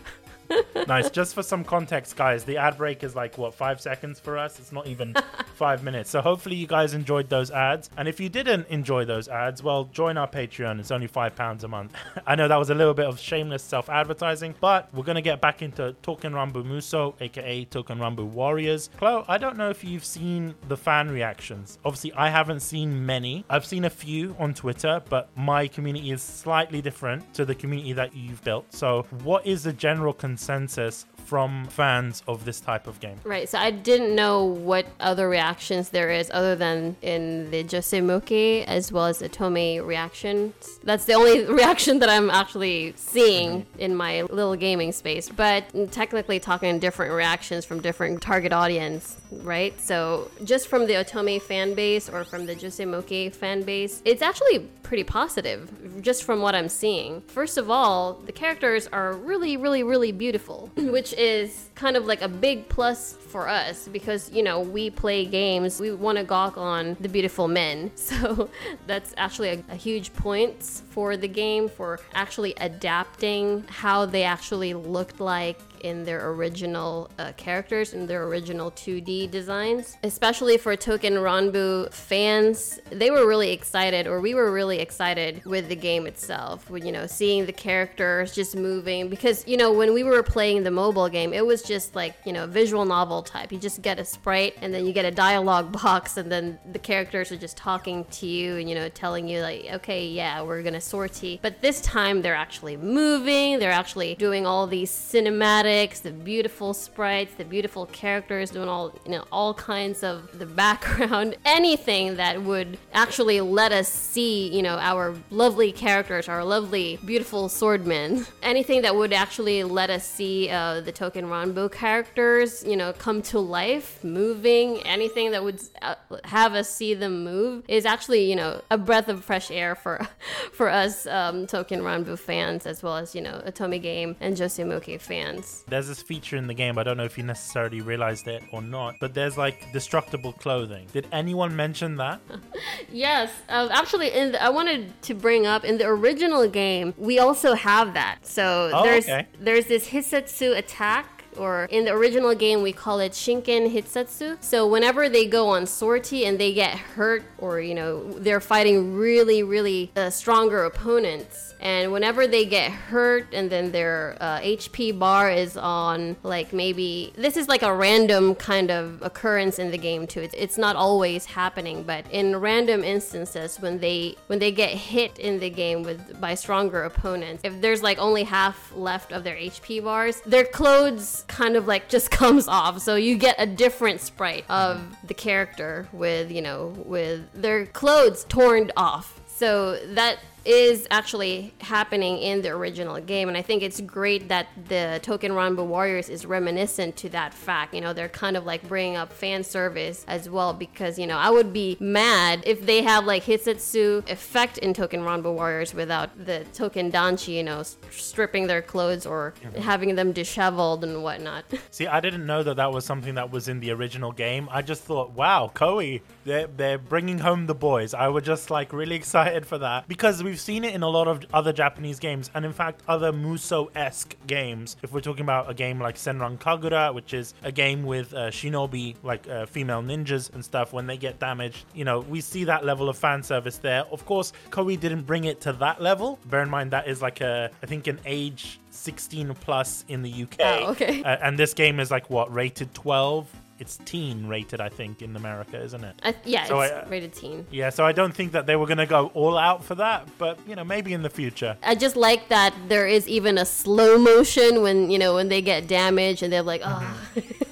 [0.88, 1.10] nice.
[1.10, 4.58] Just for some context, guys, the ad break is like what five seconds for us.
[4.58, 5.14] It's not even
[5.54, 6.10] five minutes.
[6.10, 7.90] So hopefully you guys enjoyed those ads.
[7.96, 10.80] And if you didn't enjoy those ads, well, join our Patreon.
[10.80, 11.94] It's only five pounds a month.
[12.26, 15.62] I know that was a little bit of shameless self-advertising, but we're gonna get back
[15.62, 18.90] into Token Rambu Muso, aka Token Rambu Warriors.
[18.98, 21.78] Chloe, I don't know if you've seen the fan reactions.
[21.84, 23.44] Obviously, I haven't seen many.
[23.48, 27.92] I've seen a few on Twitter, but my community is slightly different to the community
[27.92, 28.72] that you've built.
[28.72, 33.18] So, what is the general consensus consensus from fans of this type of game?
[33.24, 33.48] Right.
[33.48, 38.64] So I didn't know what other reactions there is other than in the Josei Muke
[38.66, 40.78] as well as Otome reactions.
[40.82, 43.80] That's the only reaction that I'm actually seeing mm-hmm.
[43.80, 45.28] in my little gaming space.
[45.28, 49.78] But technically talking different reactions from different target audience, right?
[49.80, 54.22] So just from the Otome fan base or from the Josei Muke fan base, it's
[54.22, 57.22] actually pretty positive just from what I'm seeing.
[57.22, 62.22] First of all, the characters are really, really, really beautiful, which is kind of like
[62.22, 66.56] a big plus for us because, you know, we play games, we want to gawk
[66.56, 67.90] on the beautiful men.
[68.12, 68.50] So
[68.86, 74.74] that's actually a, a huge point for the game for actually adapting how they actually
[74.74, 79.96] looked like in their original uh, characters in their original 2D designs.
[80.02, 85.68] Especially for Token Ranbu fans, they were really excited, or we were really excited with
[85.68, 86.70] the game itself.
[86.70, 90.62] With you know seeing the characters just moving, because you know when we were playing
[90.62, 93.52] the mobile game, it was just like you know visual novel type.
[93.52, 96.78] You just get a sprite, and then you get a dialogue box, and then the
[96.78, 100.62] characters are just talking to you, and you know telling you like, okay, yeah, we're
[100.62, 101.38] gonna sortie.
[101.42, 103.58] But this time they're actually moving.
[103.58, 109.12] They're actually doing all these cinematics, the beautiful sprites, the beautiful characters, doing all you
[109.12, 114.78] know all kinds of the background, anything that would actually let us see you know
[114.78, 120.80] our lovely characters, our lovely beautiful swordmen, anything that would actually let us see uh,
[120.80, 126.54] the Token Ranbu characters you know come to life, moving, anything that would uh, have
[126.54, 130.06] us see them move is actually you know a breath of fresh air for
[130.52, 134.64] for us um, Token Ranbu fans as well as you know Otome Game and Josei
[134.64, 136.78] Muke fans there's this feature in the game.
[136.78, 140.86] I don't know if you necessarily realized it or not, but there's like destructible clothing.
[140.92, 142.20] Did anyone mention that?
[142.92, 147.18] yes, uh, actually, in the, I wanted to bring up in the original game, we
[147.18, 148.26] also have that.
[148.26, 149.26] So oh, there's okay.
[149.38, 154.36] there's this Hissatsu attack or in the original game we call it Shinken Hissatsu.
[154.40, 158.94] So whenever they go on sortie and they get hurt or you know they're fighting
[158.94, 164.98] really really uh, stronger opponents and whenever they get hurt and then their uh, HP
[164.98, 169.78] bar is on like maybe this is like a random kind of occurrence in the
[169.78, 170.20] game too.
[170.20, 175.18] It's, it's not always happening, but in random instances when they when they get hit
[175.18, 179.36] in the game with by stronger opponents, if there's like only half left of their
[179.36, 182.80] HP bars, their clothes kind of like just comes off.
[182.80, 188.24] So you get a different sprite of the character with, you know, with their clothes
[188.24, 189.20] torn off.
[189.26, 193.28] So that is actually happening in the original game.
[193.28, 197.74] And I think it's great that the Token Ranbu Warriors is reminiscent to that fact.
[197.74, 201.16] You know, they're kind of like bringing up fan service as well because, you know,
[201.16, 206.24] I would be mad if they have like Hissatsu effect in Token Ranbu Warriors without
[206.24, 211.44] the Token Danshi, you know, stripping their clothes or having them disheveled and whatnot.
[211.70, 214.48] See, I didn't know that that was something that was in the original game.
[214.50, 217.94] I just thought, wow, Koei, they're, they're bringing home the boys.
[217.94, 221.08] I was just like really excited for that because we've seen it in a lot
[221.08, 224.76] of other Japanese games and in fact other Muso esque games.
[224.82, 228.30] If we're talking about a game like Senran Kagura, which is a game with uh,
[228.30, 232.44] shinobi, like uh, female ninjas and stuff, when they get damaged, you know, we see
[232.44, 233.84] that level of fan service there.
[233.86, 236.18] Of course, Koei didn't bring it to that level.
[236.26, 240.22] Bear in mind that is like a, I think an age 16 plus in the
[240.22, 240.36] UK.
[240.40, 241.02] Oh, okay.
[241.02, 245.14] Uh, and this game is like what rated 12 it's teen rated i think in
[245.16, 245.94] america isn't it?
[246.02, 247.46] I, yeah, So it's I- uh, rated teen.
[247.50, 250.08] yeah so i don't think that they were going to go all out for that
[250.18, 251.56] but you know maybe in the future.
[251.62, 255.42] I just like that there is even a slow motion when you know when they
[255.42, 256.94] get damaged and they're like, oh,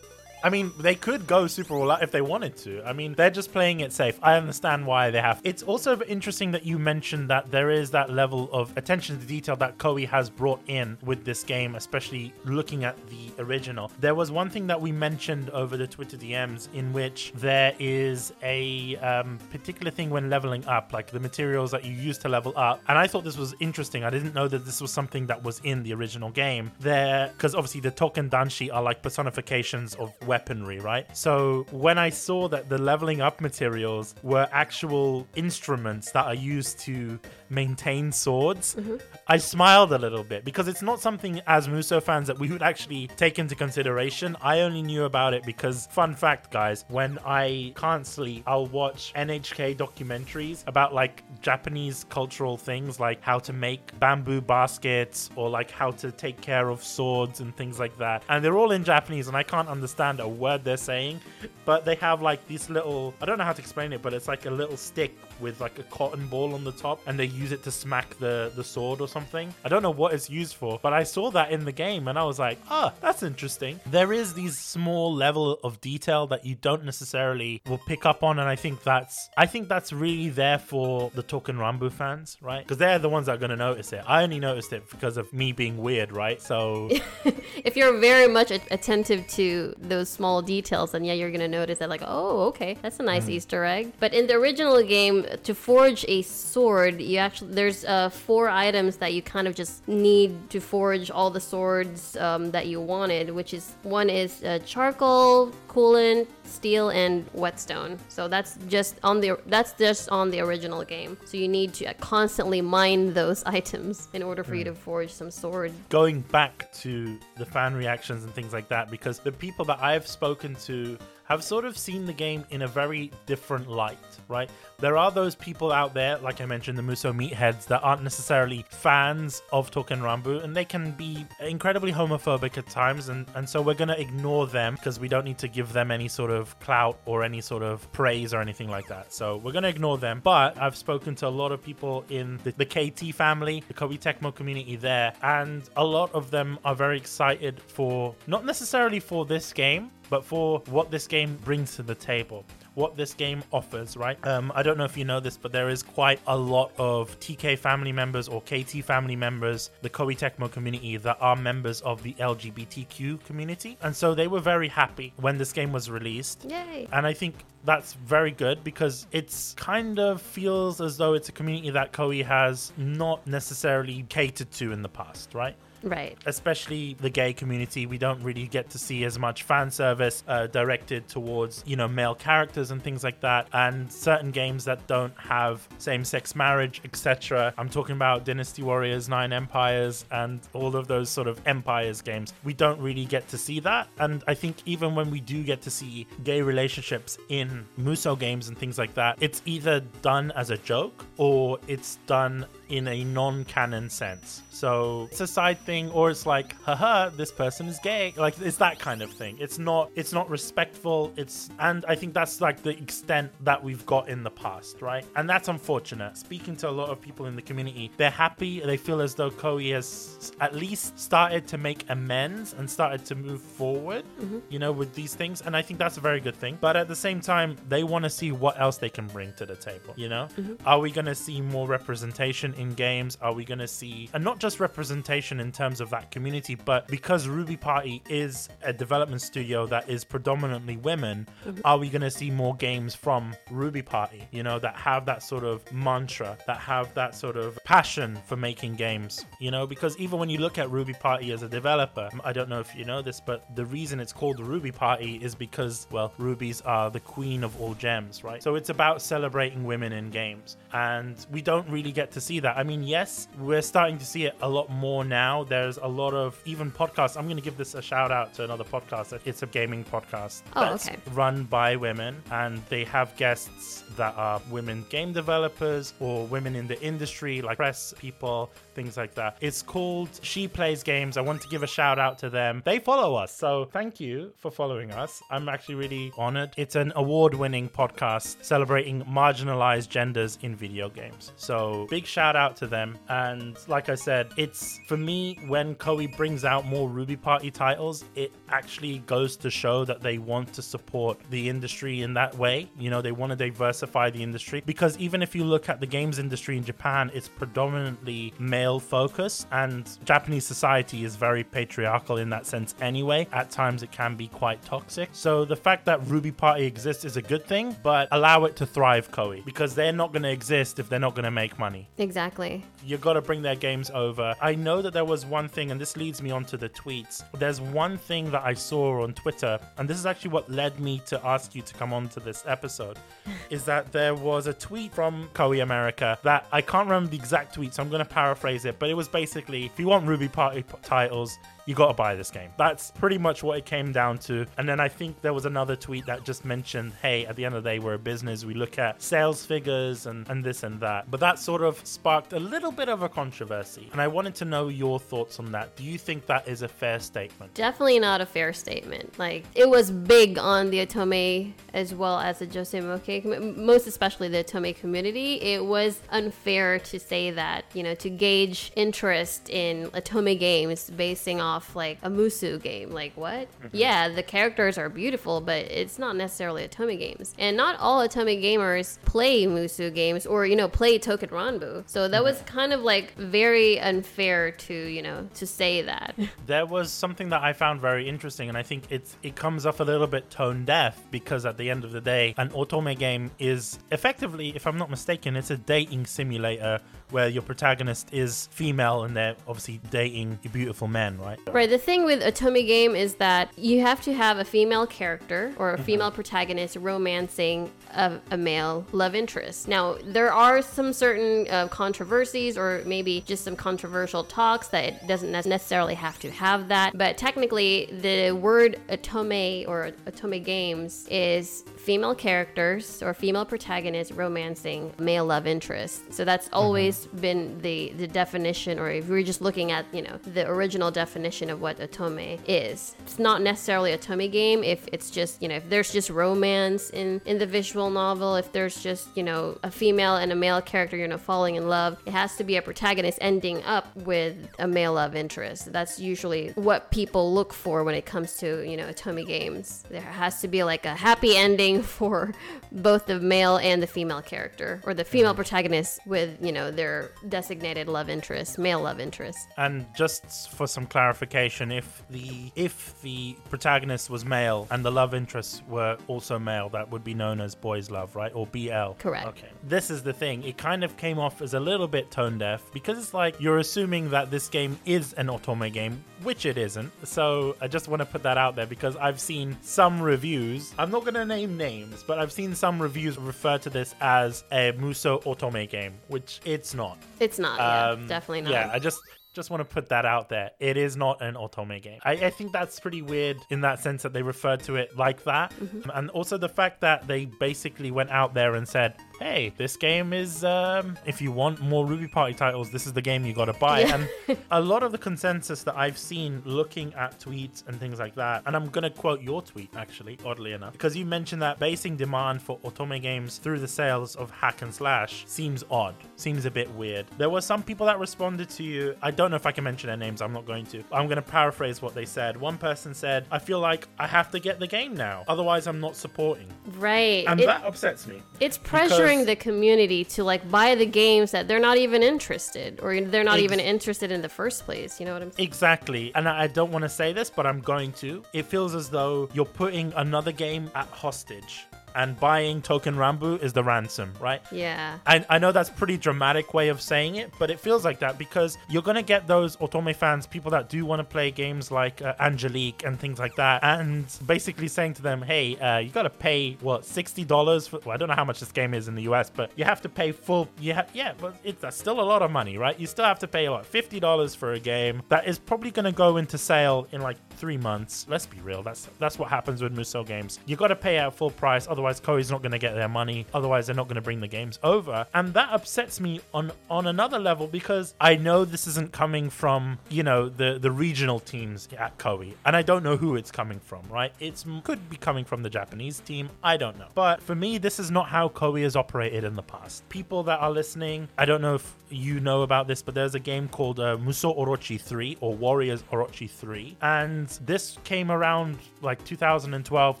[0.44, 2.82] I mean, they could go super all out if they wanted to.
[2.84, 4.18] I mean, they're just playing it safe.
[4.22, 5.40] I understand why they have.
[5.44, 9.54] It's also interesting that you mentioned that there is that level of attention to detail
[9.56, 13.90] that Koei has brought in with this game, especially looking at the original.
[14.00, 18.32] There was one thing that we mentioned over the Twitter DMs in which there is
[18.42, 22.52] a um, particular thing when leveling up, like the materials that you use to level
[22.56, 22.80] up.
[22.88, 24.02] And I thought this was interesting.
[24.02, 26.72] I didn't know that this was something that was in the original game.
[26.80, 31.06] There, because obviously the token danshi are like personifications of weaponry, right?
[31.14, 36.78] So when I saw that the leveling up materials were actual instruments that are used
[36.88, 38.96] to maintain swords, mm-hmm.
[39.26, 42.62] I smiled a little bit because it's not something as Muso fans that we would
[42.62, 44.34] actually take into consideration.
[44.40, 49.12] I only knew about it because, fun fact, guys, when I can't sleep, I'll watch
[49.14, 55.70] NHK documentaries about like Japanese cultural things like how to make bamboo baskets or like
[55.70, 58.22] how to take care of swords and things like that.
[58.30, 61.20] And they're all in Japanese and I can't understand a word they're saying,
[61.64, 64.28] but they have like these little, I don't know how to explain it, but it's
[64.28, 67.52] like a little stick with like a cotton ball on the top and they use
[67.52, 69.52] it to smack the, the sword or something.
[69.64, 72.18] I don't know what it's used for, but I saw that in the game and
[72.18, 73.80] I was like, ah, that's interesting.
[73.86, 78.38] There is these small level of detail that you don't necessarily will pick up on
[78.38, 82.62] and I think that's I think that's really there for the Token Ranbu fans, right?
[82.62, 84.02] Because they're the ones that are going to notice it.
[84.06, 86.40] I only noticed it because of me being weird, right?
[86.40, 86.88] So
[87.64, 91.88] if you're very much attentive to those small details, then yeah, you're gonna notice that
[91.88, 93.92] like, oh, okay, that's a nice Easter egg.
[94.00, 98.96] But in the original game, to forge a sword, you actually there's uh, four items
[98.96, 103.30] that you kind of just need to forge all the swords um, that you wanted,
[103.30, 107.98] which is one is uh, charcoal, coolant, steel, and whetstone.
[108.08, 111.16] So that's just on the that's just on the original game.
[111.24, 115.30] So you need to constantly mine those items in order for you to forge some
[115.30, 115.72] sword.
[115.88, 120.06] going back to the fan reactions and things like that because the people that I've
[120.06, 120.98] spoken to
[121.32, 123.96] have sort of seen the game in a very different light,
[124.28, 124.50] right?
[124.80, 128.66] There are those people out there, like I mentioned, the Muso meatheads, that aren't necessarily
[128.68, 133.62] fans of Token Ranbu, and they can be incredibly homophobic at times, and, and so
[133.62, 137.00] we're gonna ignore them because we don't need to give them any sort of clout
[137.06, 139.10] or any sort of praise or anything like that.
[139.10, 140.20] So we're gonna ignore them.
[140.22, 143.98] But I've spoken to a lot of people in the, the KT family, the Koei
[143.98, 149.24] Tecmo community there, and a lot of them are very excited for not necessarily for
[149.24, 152.44] this game, but for what this game brings to the table
[152.74, 154.18] what this game offers, right?
[154.26, 157.18] Um, I don't know if you know this, but there is quite a lot of
[157.20, 162.02] TK family members or KT family members, the Koei Tecmo community, that are members of
[162.02, 163.76] the LGBTQ community.
[163.82, 166.46] And so they were very happy when this game was released.
[166.48, 166.88] Yay!
[166.92, 171.32] And I think that's very good because it's kind of feels as though it's a
[171.32, 175.56] community that Koei has not necessarily catered to in the past, right?
[175.82, 176.16] Right.
[176.26, 180.46] especially the gay community we don't really get to see as much fan service uh,
[180.48, 183.48] directed towards you know male characters and things like that.
[183.52, 189.32] And certain games that don't have same-sex marriage etc i'm talking about dynasty warriors nine
[189.32, 192.32] empires and all of those sort of empires games.
[192.44, 193.88] We don't really get to see that.
[193.98, 198.48] And i think even when we do get to see gay relationships in muso games
[198.48, 203.04] and things like that it's either done as a joke or it's done in a
[203.04, 204.42] non-canon sense.
[204.48, 208.14] So it's a side thing, or it's like, haha, this person is gay.
[208.16, 209.36] Like it's that kind of thing.
[209.38, 209.90] It's not.
[209.94, 211.12] It's not respectful.
[211.16, 215.04] It's and I think that's like the extent that we've got in the past, right?
[215.16, 216.16] And that's unfortunate.
[216.16, 218.60] Speaking to a lot of people in the community, they're happy.
[218.60, 223.14] They feel as though Koei has at least started to make amends and started to
[223.14, 224.38] move forward, mm-hmm.
[224.48, 225.42] you know, with these things.
[225.42, 226.56] And I think that's a very good thing.
[226.58, 229.44] But at the same time, they want to see what else they can bring to
[229.44, 229.92] the table.
[229.96, 230.66] You know, mm-hmm.
[230.66, 233.18] are we going to see more representation in games?
[233.20, 236.88] Are we going to see, and not just representation in terms of that community, but
[236.88, 241.60] because Ruby Party is a development studio that is predominantly women, mm-hmm.
[241.64, 244.26] are we going to see more games from Ruby Party?
[244.30, 248.36] You know, that have that sort of mantra, that have that sort of passion for
[248.36, 249.24] making games.
[249.38, 252.48] You know, because even when you look at Ruby Party as a developer, I don't
[252.48, 255.86] know if you know this, but the reason it's called the Ruby Party is because,
[255.90, 258.42] well, rubies are the queen of all gems, right?
[258.42, 260.56] So it's about celebrating women in games.
[260.72, 262.51] And we don't really get to see that.
[262.56, 265.44] I mean, yes, we're starting to see it a lot more now.
[265.44, 267.16] There's a lot of even podcasts.
[267.16, 269.18] I'm going to give this a shout out to another podcast.
[269.24, 270.98] It's a gaming podcast Oh, that's okay.
[271.12, 276.66] run by women, and they have guests that are women game developers or women in
[276.66, 279.36] the industry, like press people, things like that.
[279.40, 281.16] It's called She Plays Games.
[281.16, 282.62] I want to give a shout out to them.
[282.64, 285.22] They follow us, so thank you for following us.
[285.30, 286.54] I'm actually really honored.
[286.56, 291.32] It's an award winning podcast celebrating marginalized genders in video games.
[291.36, 292.98] So big shout out to them.
[293.08, 298.04] And like I said, it's for me when Koei brings out more Ruby Party titles,
[298.14, 302.70] it actually goes to show that they want to support the industry in that way.
[302.78, 305.86] You know, they want to diversify the industry because even if you look at the
[305.86, 312.30] games industry in Japan, it's predominantly male focused and Japanese society is very patriarchal in
[312.30, 313.26] that sense anyway.
[313.32, 315.08] At times it can be quite toxic.
[315.12, 318.66] So the fact that Ruby Party exists is a good thing, but allow it to
[318.66, 321.88] thrive, Koei, because they're not going to exist if they're not going to make money
[321.98, 322.64] Exactly.
[322.84, 324.34] you got to bring their games over.
[324.40, 327.22] I know that there was one thing, and this leads me on to the tweets.
[327.38, 331.00] There's one thing that I saw on Twitter, and this is actually what led me
[331.06, 332.98] to ask you to come on to this episode,
[333.50, 337.54] is that there was a tweet from Koei America that I can't remember the exact
[337.54, 340.28] tweet, so I'm going to paraphrase it, but it was basically if you want Ruby
[340.28, 342.50] Party titles, you got to buy this game.
[342.56, 344.46] That's pretty much what it came down to.
[344.58, 347.54] And then I think there was another tweet that just mentioned, hey, at the end
[347.54, 348.44] of the day, we're a business.
[348.44, 351.10] We look at sales figures and, and this and that.
[351.10, 353.88] But that sort of sparked a little bit of a controversy.
[353.92, 355.76] And I wanted to know your thoughts on that.
[355.76, 357.54] Do you think that is a fair statement?
[357.54, 359.18] Definitely not a fair statement.
[359.18, 364.28] Like it was big on the Otome as well as the Josei Muke, most especially
[364.28, 365.40] the Otome community.
[365.40, 371.40] It was unfair to say that you know to gauge interest in Otome games basing
[371.40, 372.90] off like a Muso game.
[372.90, 373.48] Like what?
[373.60, 373.76] Mm-hmm.
[373.76, 377.34] Yeah, the characters are beautiful, but it's not necessarily Otome games.
[377.38, 381.84] And not all Otome gamers play Muso games or you know play Token Ranbu.
[381.86, 382.46] So that was mm-hmm.
[382.46, 386.14] kind of like very unfair to you know to say that.
[386.46, 389.80] that was something that I found very interesting, and I think it's it comes off
[389.80, 393.30] a little bit tone deaf because at the end of the day, an otome game
[393.38, 396.80] is effectively, if I'm not mistaken, it's a dating simulator
[397.12, 401.38] where your protagonist is female and they're obviously dating a beautiful men, right?
[401.52, 401.68] Right.
[401.68, 405.74] The thing with Otome game is that you have to have a female character or
[405.74, 409.68] a female protagonist romancing a, a male love interest.
[409.68, 415.06] Now, there are some certain uh, controversies or maybe just some controversial talks that it
[415.06, 416.96] doesn't necessarily have to have that.
[416.96, 424.92] But technically, the word Otome or Otome games is female characters or female protagonists romancing
[424.98, 426.14] male love interest.
[426.14, 426.56] So that's mm-hmm.
[426.56, 430.90] always been the the definition or if we're just looking at, you know, the original
[430.90, 432.94] definition of what Otome is.
[433.00, 436.90] It's not necessarily a Otome game if it's just, you know, if there's just romance
[436.90, 440.60] in in the visual novel, if there's just, you know, a female and a male
[440.60, 444.36] character, you know, falling in love, it has to be a protagonist ending up with
[444.60, 445.72] a male love interest.
[445.72, 449.84] That's usually what people look for when it comes to, you know, Otome games.
[449.90, 452.34] There has to be like a happy ending for
[452.72, 455.36] both the male and the female character or the female mm-hmm.
[455.36, 459.48] protagonist with, you know, their designated love interest, male love interest.
[459.56, 465.14] And just for some clarification, if the if the protagonist was male and the love
[465.14, 468.32] interests were also male, that would be known as boys love, right?
[468.34, 468.92] Or BL.
[468.98, 469.28] Correct.
[469.28, 469.48] Okay.
[469.62, 470.42] This is the thing.
[470.42, 473.58] It kind of came off as a little bit tone deaf because it's like you're
[473.58, 476.90] assuming that this game is an otome game, which it isn't.
[477.06, 480.74] So I just want to put that out there because I've seen some reviews.
[480.78, 484.44] I'm not going to name names, but I've seen some reviews refer to this as
[484.52, 486.98] a Muso otome game, which it's not.
[487.20, 488.52] It's not, yeah, Um, definitely not.
[488.52, 489.00] Yeah, I just
[489.34, 490.50] just want to put that out there.
[490.60, 491.98] It is not an otome game.
[492.04, 495.24] I, I think that's pretty weird in that sense that they referred to it like
[495.24, 495.88] that, Mm-hmm.
[495.94, 500.12] and also the fact that they basically went out there and said, hey, this game
[500.12, 503.52] is, um, if you want more Ruby Party titles, this is the game you gotta
[503.52, 503.80] buy.
[503.80, 504.04] Yeah.
[504.28, 508.14] And a lot of the consensus that I've seen looking at tweets and things like
[508.16, 511.96] that, and I'm gonna quote your tweet actually, oddly enough, because you mentioned that basing
[511.96, 516.50] demand for otome games through the sales of hack and slash seems odd, seems a
[516.50, 517.06] bit weird.
[517.18, 518.96] There were some people that responded to you.
[519.02, 520.82] I don't know if I can mention their names, I'm not going to.
[520.90, 522.36] I'm gonna paraphrase what they said.
[522.36, 525.80] One person said, I feel like I have to get the game now, otherwise, I'm
[525.80, 526.48] not supporting.
[526.78, 527.24] Right.
[527.26, 528.22] And It- that upsets me.
[528.40, 532.98] It's pressuring The community to like buy the games that they're not even interested or
[533.00, 534.98] they're not Ex- even interested in the first place.
[534.98, 535.46] You know what I'm saying?
[535.46, 536.12] Exactly.
[536.14, 538.22] And I don't want to say this, but I'm going to.
[538.32, 541.66] It feels as though you're putting another game at hostage.
[541.94, 544.42] And buying Token Ranbu is the ransom, right?
[544.50, 544.98] Yeah.
[545.06, 548.18] I, I know that's pretty dramatic way of saying it, but it feels like that
[548.18, 552.02] because you're gonna get those Otome fans, people that do want to play games like
[552.02, 556.10] uh, Angelique and things like that, and basically saying to them, "Hey, uh, you gotta
[556.10, 558.94] pay what sixty dollars for." Well, I don't know how much this game is in
[558.94, 560.48] the US, but you have to pay full.
[560.60, 562.78] You have yeah, but it's that's still a lot of money, right?
[562.78, 565.92] You still have to pay what fifty dollars for a game that is probably gonna
[565.92, 568.06] go into sale in like three months.
[568.08, 568.62] Let's be real.
[568.62, 570.38] That's that's what happens with Muso games.
[570.46, 573.26] You got to pay at full price, otherwise Koei's not going to get their money.
[573.34, 576.86] Otherwise, they're not going to bring the games over, and that upsets me on on
[576.86, 581.68] another level because I know this isn't coming from you know the the regional teams
[581.78, 583.82] at Koei, and I don't know who it's coming from.
[583.90, 584.12] Right?
[584.20, 586.28] It's could be coming from the Japanese team.
[586.42, 586.88] I don't know.
[586.94, 589.88] But for me, this is not how Koei has operated in the past.
[589.88, 593.20] People that are listening, I don't know if you know about this, but there's a
[593.20, 596.76] game called uh, Muso Orochi 3 or Warriors Orochi 3.
[596.80, 600.00] And this came around like 2012,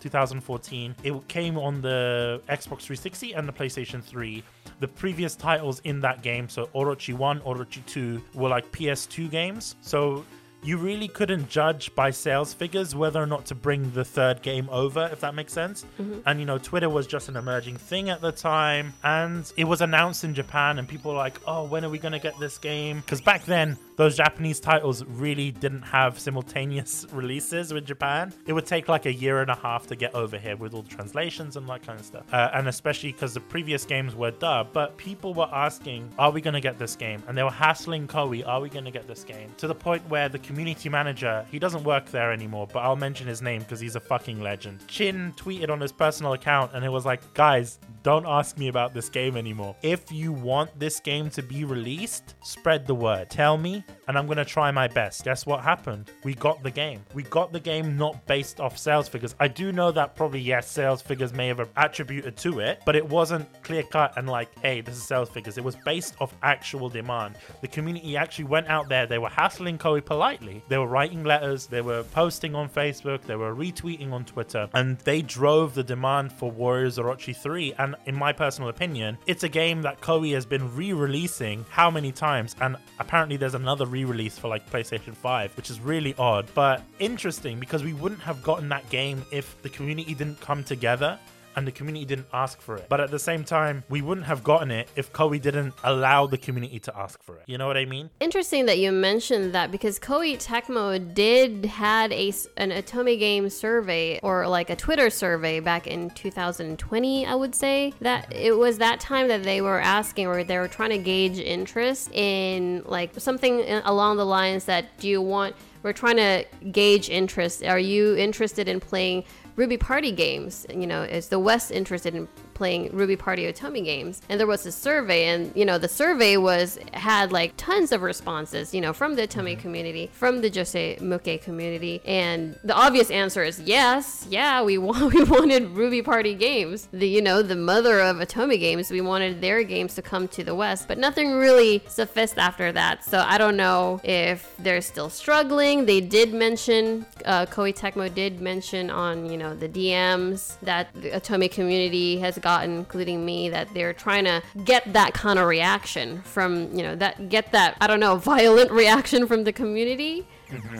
[0.00, 0.96] 2014.
[1.02, 4.42] It came on the Xbox 360 and the PlayStation 3.
[4.80, 9.76] The previous titles in that game, so Orochi 1, Orochi 2, were like PS2 games.
[9.80, 10.24] So
[10.64, 14.68] you really couldn't judge by sales figures whether or not to bring the third game
[14.70, 15.84] over, if that makes sense.
[16.00, 16.20] Mm-hmm.
[16.24, 19.80] And you know, Twitter was just an emerging thing at the time, and it was
[19.80, 23.00] announced in Japan, and people were like, "Oh, when are we gonna get this game?"
[23.00, 28.32] Because back then, those Japanese titles really didn't have simultaneous releases with Japan.
[28.46, 30.82] It would take like a year and a half to get over here with all
[30.82, 34.32] the translations and that kind of stuff, uh, and especially because the previous games were
[34.32, 34.72] dubbed.
[34.72, 38.44] But people were asking, "Are we gonna get this game?" And they were hassling Koei,
[38.44, 41.84] "Are we gonna get this game?" To the point where the community manager, he doesn't
[41.84, 44.84] work there anymore, but I'll mention his name because he's a fucking legend.
[44.88, 48.94] Chin tweeted on his personal account and it was like, guys, don't ask me about
[48.94, 49.76] this game anymore.
[49.82, 53.30] If you want this game to be released, spread the word.
[53.30, 55.24] Tell me, and I'm gonna try my best.
[55.24, 56.10] Guess what happened?
[56.24, 57.04] We got the game.
[57.14, 59.34] We got the game not based off sales figures.
[59.40, 63.08] I do know that probably, yes, sales figures may have attributed to it, but it
[63.08, 65.58] wasn't clear cut and like, hey, this is sales figures.
[65.58, 67.36] It was based off actual demand.
[67.60, 70.62] The community actually went out there, they were hassling Koei politely.
[70.68, 74.98] They were writing letters, they were posting on Facebook, they were retweeting on Twitter, and
[75.00, 77.74] they drove the demand for Warriors Orochi 3.
[77.78, 81.90] And in my personal opinion, it's a game that Koei has been re releasing how
[81.90, 82.54] many times?
[82.60, 86.82] And apparently there's another re release for like PlayStation 5, which is really odd, but
[86.98, 91.18] interesting because we wouldn't have gotten that game if the community didn't come together
[91.56, 92.86] and the community didn't ask for it.
[92.88, 96.38] But at the same time, we wouldn't have gotten it if Koei didn't allow the
[96.38, 97.44] community to ask for it.
[97.46, 98.10] You know what I mean?
[98.20, 104.18] Interesting that you mentioned that because Koei Tecmo did had a an Otome Game survey
[104.22, 108.38] or like a Twitter survey back in 2020, I would say that mm-hmm.
[108.38, 112.10] it was that time that they were asking or they were trying to gauge interest
[112.12, 117.64] in like something along the lines that do you want we're trying to gauge interest.
[117.64, 119.24] Are you interested in playing
[119.56, 120.66] Ruby Party games?
[120.70, 124.22] You know, is the West interested in playing Ruby Party Otome games?
[124.28, 128.02] And there was a survey, and you know, the survey was had like tons of
[128.02, 133.10] responses, you know, from the Otome community, from the Josei Muke community, and the obvious
[133.10, 136.88] answer is yes, yeah, we want we wanted Ruby Party games.
[136.92, 140.44] The you know, the mother of Otome games, we wanted their games to come to
[140.44, 143.04] the West, but nothing really sufficed after that.
[143.04, 145.86] So I don't know if they're still struggling.
[145.86, 151.10] They did mention, uh, Koei Tecmo did mention on, you know, the DMs that the
[151.10, 156.22] Otome community has gotten, including me, that they're trying to get that kind of reaction
[156.22, 160.26] from, you know, that get that, I don't know, violent reaction from the community.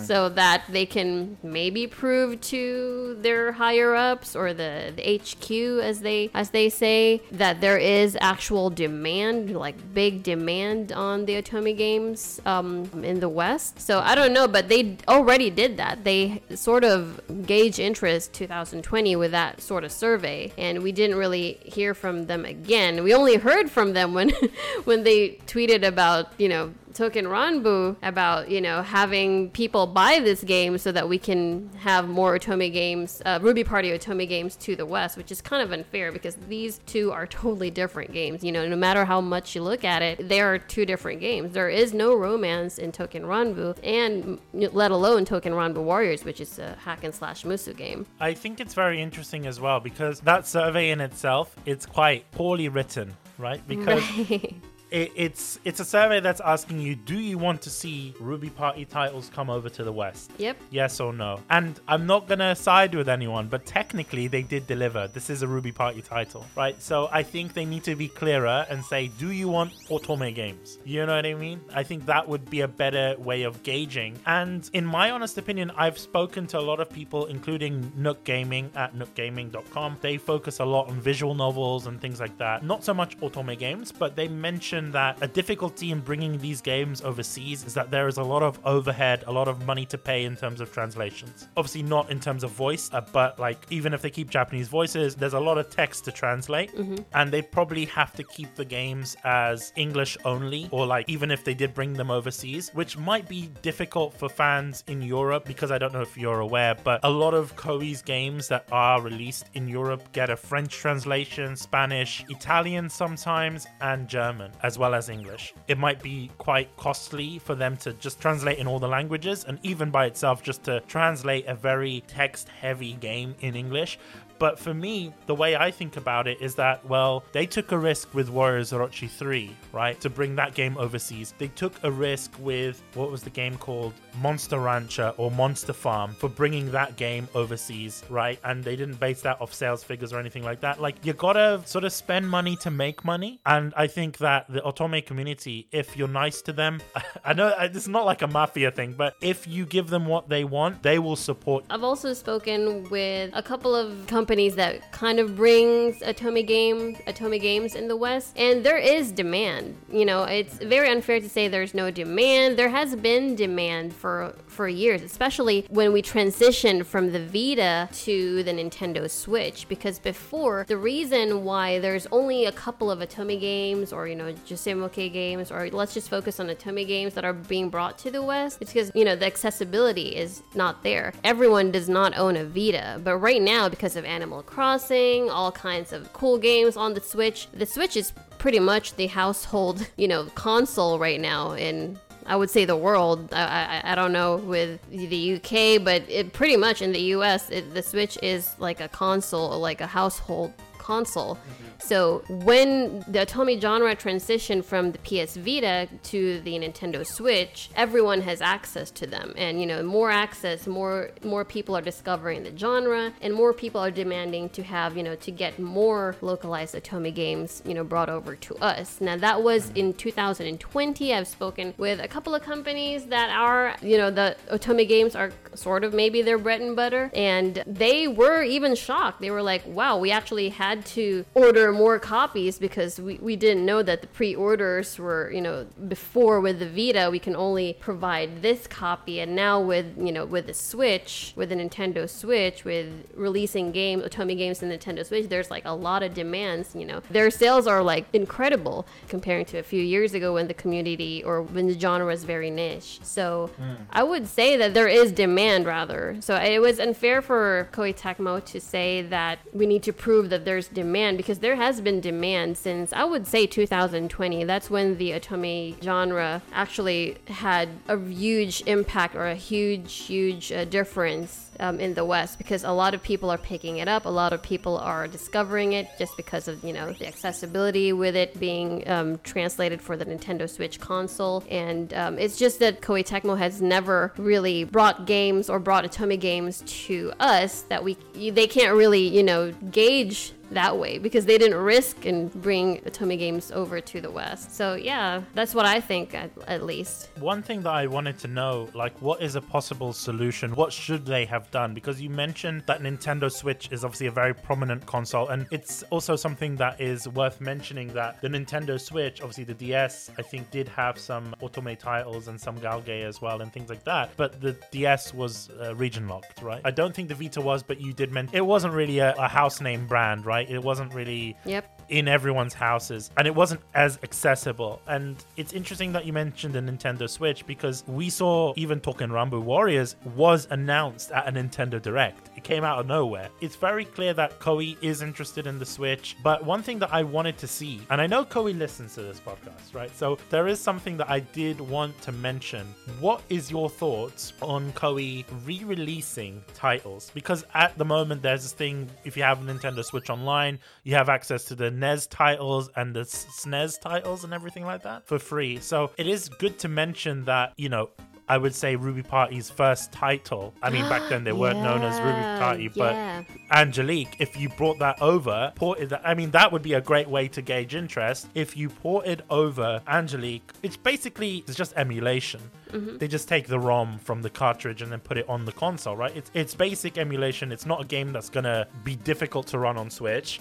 [0.04, 6.00] So that they can maybe prove to their higher ups or the, the HQ as
[6.00, 11.76] they as they say that there is actual demand, like big demand on the Otome
[11.76, 13.80] games um, in the West.
[13.80, 16.04] So I don't know, but they already did that.
[16.04, 21.58] They sort of gauge interest 2020 with that sort of survey, and we didn't really
[21.64, 23.02] hear from them again.
[23.02, 24.30] We only heard from them when
[24.84, 30.43] when they tweeted about you know Token Ranbu about, you know, having people buy this
[30.45, 34.76] game so that we can have more Otome games, uh, Ruby Party Otome games to
[34.76, 38.45] the West, which is kind of unfair because these two are totally different games.
[38.45, 41.53] You know, no matter how much you look at it, they are two different games.
[41.53, 46.59] There is no romance in Token Ranbu, and let alone Token Ranbu Warriors, which is
[46.59, 48.07] a hack and slash Muso game.
[48.20, 52.68] I think it's very interesting as well because that survey in itself, it's quite poorly
[52.68, 53.66] written, right?
[53.66, 54.55] Because Right.
[54.93, 58.84] It, it's it's a survey that's asking you, do you want to see Ruby Party
[58.84, 60.30] titles come over to the West?
[60.38, 60.57] yep.
[60.70, 61.40] Yes or no?
[61.51, 65.09] And I'm not gonna side with anyone, but technically they did deliver.
[65.09, 66.80] This is a Ruby Party title, right?
[66.80, 70.78] So I think they need to be clearer and say, do you want Otome games?
[70.84, 71.61] You know what I mean?
[71.74, 74.18] I think that would be a better way of gauging.
[74.26, 78.70] And in my honest opinion, I've spoken to a lot of people, including Nook Gaming
[78.74, 79.99] at nookgaming.com.
[80.03, 82.62] They focus a lot on visual novels and things like that.
[82.62, 87.01] Not so much Otome games, but they mention that a difficulty in bringing these games
[87.03, 90.24] overseas is that there is a lot of overhead, a lot of money to pay
[90.24, 91.49] in terms of translations.
[91.57, 95.14] Obviously, not in terms of voice, uh, but like even if they keep Japanese voices,
[95.14, 96.72] there's a lot of text to translate,
[97.14, 101.45] and they probably have to keep the games as English only, or like even if
[101.45, 105.78] they did bring them overseas, which might be difficult for fans in Europe because I
[105.78, 109.68] don't know if you're aware, but a lot of Koei's games that are released in
[109.68, 115.54] Europe get a French translation, Spanish, Italian sometimes, and German, as well as English.
[115.68, 119.58] It might be quite costly for them to just translate in all the languages, and
[119.62, 123.98] even by itself, just to translate a very text heavy game in English.
[124.43, 127.78] But for me, the way I think about it is that, well, they took a
[127.78, 130.01] risk with Warriors Orochi 3, right?
[130.01, 131.32] To bring that game overseas.
[131.38, 133.93] They took a risk with, what was the game called?
[134.20, 138.40] Monster Rancher or Monster Farm for bringing that game overseas, right?
[138.43, 140.80] And they didn't base that off sales figures or anything like that.
[140.80, 143.40] Like, you gotta sort of spend money to make money.
[143.47, 146.82] And I think that the Otome community, if you're nice to them,
[147.24, 150.28] I know uh, it's not like a mafia thing, but if you give them what
[150.28, 155.20] they want, they will support I've also spoken with a couple of companies that kind
[155.20, 159.76] of brings Otome game Otome games in the West, and there is demand.
[159.93, 162.57] You know, it's very unfair to say there's no demand.
[162.57, 168.43] There has been demand for for years, especially when we transitioned from the Vita to
[168.43, 169.68] the Nintendo Switch.
[169.68, 174.33] Because before, the reason why there's only a couple of Otome games, or you know,
[174.47, 178.11] Josei Muke games, or let's just focus on Otome games that are being brought to
[178.11, 181.12] the West, it's because you know the accessibility is not there.
[181.22, 185.92] Everyone does not own a Vita, but right now, because of Animal Crossing, all kinds
[185.92, 190.26] of cool games on the Switch, the Switch is pretty much the household, you know,
[190.36, 193.34] console right now in I would say the world.
[193.34, 197.50] I, I, I don't know with the UK, but it pretty much in the US,
[197.50, 201.34] it, the Switch is like a console, like a household console.
[201.34, 201.71] Mm-hmm.
[201.85, 208.20] So when the Otome genre transitioned from the PS Vita to the Nintendo Switch, everyone
[208.22, 212.57] has access to them, and you know more access, more more people are discovering the
[212.57, 217.12] genre, and more people are demanding to have you know to get more localized Otome
[217.12, 219.01] games you know brought over to us.
[219.01, 221.12] Now that was in 2020.
[221.12, 225.33] I've spoken with a couple of companies that are you know the Otome games are
[225.55, 229.20] sort of maybe their bread and butter, and they were even shocked.
[229.20, 233.64] They were like, "Wow, we actually had to order more copies because we, we didn't
[233.64, 238.42] know that the pre-orders were you know before with the Vita we can only provide
[238.42, 242.88] this copy, and now with you know with the Switch, with the Nintendo Switch, with
[243.14, 246.74] releasing games, Otome games in the Nintendo Switch, there's like a lot of demands.
[246.74, 250.54] You know, their sales are like incredible comparing to a few years ago when the
[250.54, 253.00] community or when the genre was very niche.
[253.02, 253.74] So hmm.
[253.90, 256.16] I would say that there is demand rather.
[256.20, 260.44] So it was unfair for Koei Tecmo to say that we need to prove that
[260.44, 264.44] there's demand because there has been demand since I would say 2020.
[264.44, 270.64] That's when the Otome genre actually had a huge impact or a huge, huge uh,
[270.64, 274.04] difference um, in the West because a lot of people are picking it up.
[274.04, 278.16] A lot of people are discovering it just because of you know the accessibility with
[278.16, 281.44] it being um, translated for the Nintendo Switch console.
[281.48, 286.18] And um, it's just that Koei Tecmo has never really brought games or brought Otome
[286.18, 291.38] games to us that we they can't really you know gauge that way because they
[291.38, 294.55] didn't risk and bring Otome games over to the West.
[294.55, 297.09] So yeah, that's what I think at, at least.
[297.18, 300.55] One thing that I wanted to know, like, what is a possible solution?
[300.55, 301.74] What should they have done?
[301.74, 306.16] Because you mentioned that Nintendo Switch is obviously a very prominent console, and it's also
[306.16, 310.68] something that is worth mentioning that the Nintendo Switch, obviously the DS, I think did
[310.68, 314.11] have some Otome titles and some Galgame as well and things like that.
[314.16, 316.61] But the DS was uh, region locked, right?
[316.64, 319.28] I don't think the Vita was, but you did mention it wasn't really a, a
[319.28, 320.41] house name brand, right?
[320.43, 320.51] Right?
[320.55, 321.82] It wasn't really Yep.
[321.88, 324.80] in everyone's houses and it wasn't as accessible.
[324.86, 329.43] And it's interesting that you mentioned the Nintendo Switch because we saw even Token Ranbu
[329.43, 332.30] Warriors was announced at a Nintendo Direct.
[332.43, 333.28] It came out of nowhere.
[333.40, 337.05] It's very clear that Koei is interested in the Switch, but one thing that I
[337.05, 339.97] wanted to see, and I know Koei listens to this podcast, right?
[339.97, 342.66] So there is something that I did want to mention.
[342.99, 347.12] What is your thoughts on Koei re-releasing titles?
[347.14, 350.97] Because at the moment there's this thing if you have a Nintendo Switch online, you
[350.97, 355.20] have access to the NES titles and the SNES titles and everything like that for
[355.20, 355.61] free.
[355.61, 357.90] So it is good to mention that, you know,
[358.33, 360.55] I would say Ruby Party's first title.
[360.62, 363.24] I mean, back then they weren't known as Ruby Party, but yeah.
[363.51, 367.11] Angelique, if you brought that over, ported that, I mean, that would be a great
[367.11, 368.28] way to gauge interest.
[368.35, 372.41] If you ported over Angelique, it's basically it's just emulation.
[372.70, 372.97] Mm-hmm.
[372.97, 375.95] They just take the ROM from the cartridge and then put it on the console,
[375.95, 376.16] right?
[376.16, 377.53] It's it's basic emulation.
[377.53, 380.41] It's not a game that's gonna be difficult to run on Switch.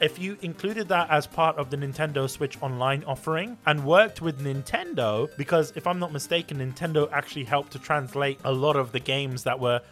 [0.00, 4.42] If you included that as part of the Nintendo Switch Online offering and worked with
[4.42, 8.98] Nintendo, because if I'm not mistaken, Nintendo actually helped to translate a lot of the
[8.98, 9.82] games that were